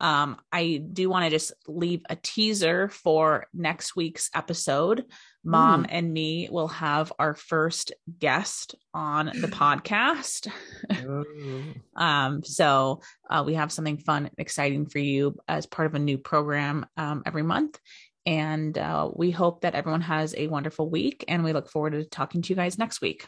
Um, 0.00 0.36
I 0.52 0.82
do 0.92 1.08
want 1.08 1.24
to 1.24 1.30
just 1.30 1.52
leave 1.66 2.02
a 2.08 2.16
teaser 2.16 2.88
for 2.88 3.46
next 3.52 3.96
week's 3.96 4.30
episode. 4.34 5.04
Mom 5.48 5.84
mm. 5.84 5.86
and 5.88 6.12
me 6.12 6.46
will 6.50 6.68
have 6.68 7.10
our 7.18 7.34
first 7.34 7.92
guest 8.18 8.74
on 8.92 9.26
the 9.26 9.48
podcast. 9.48 10.48
um, 11.96 12.42
so 12.44 13.00
uh, 13.30 13.42
we 13.46 13.54
have 13.54 13.72
something 13.72 13.96
fun 13.96 14.26
and 14.26 14.34
exciting 14.36 14.86
for 14.86 14.98
you 14.98 15.36
as 15.48 15.64
part 15.64 15.86
of 15.86 15.94
a 15.94 15.98
new 15.98 16.18
program 16.18 16.84
um, 16.98 17.22
every 17.24 17.42
month. 17.42 17.80
And 18.26 18.76
uh, 18.76 19.10
we 19.14 19.30
hope 19.30 19.62
that 19.62 19.74
everyone 19.74 20.02
has 20.02 20.34
a 20.36 20.48
wonderful 20.48 20.90
week. 20.90 21.24
And 21.28 21.42
we 21.42 21.54
look 21.54 21.70
forward 21.70 21.92
to 21.92 22.04
talking 22.04 22.42
to 22.42 22.50
you 22.50 22.56
guys 22.56 22.76
next 22.76 23.00
week. 23.00 23.26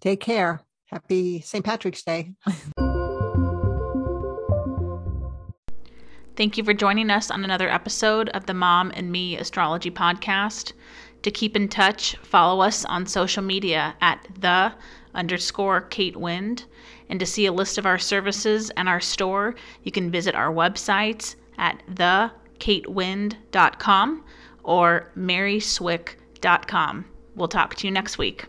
Take 0.00 0.20
care. 0.20 0.60
Happy 0.84 1.40
St. 1.40 1.64
Patrick's 1.64 2.02
Day. 2.02 2.32
Thank 6.36 6.58
you 6.58 6.64
for 6.64 6.74
joining 6.74 7.08
us 7.08 7.30
on 7.30 7.44
another 7.44 7.70
episode 7.70 8.28
of 8.28 8.44
the 8.44 8.52
Mom 8.52 8.92
and 8.94 9.10
Me 9.10 9.38
Astrology 9.38 9.90
Podcast. 9.90 10.74
To 11.22 11.30
keep 11.30 11.56
in 11.56 11.68
touch, 11.68 12.16
follow 12.16 12.60
us 12.62 12.84
on 12.84 13.06
social 13.06 13.42
media 13.42 13.94
at 14.00 14.26
the 14.38 14.72
underscore 15.14 15.80
Kate 15.82 16.16
Wind. 16.16 16.64
And 17.08 17.20
to 17.20 17.26
see 17.26 17.46
a 17.46 17.52
list 17.52 17.78
of 17.78 17.86
our 17.86 17.98
services 17.98 18.70
and 18.70 18.88
our 18.88 19.00
store, 19.00 19.54
you 19.82 19.92
can 19.92 20.10
visit 20.10 20.34
our 20.34 20.52
websites 20.52 21.36
at 21.58 21.80
thekatewind.com 21.94 24.24
or 24.64 25.12
maryswick.com. 25.16 27.04
We'll 27.34 27.48
talk 27.48 27.74
to 27.76 27.86
you 27.86 27.92
next 27.92 28.18
week. 28.18 28.46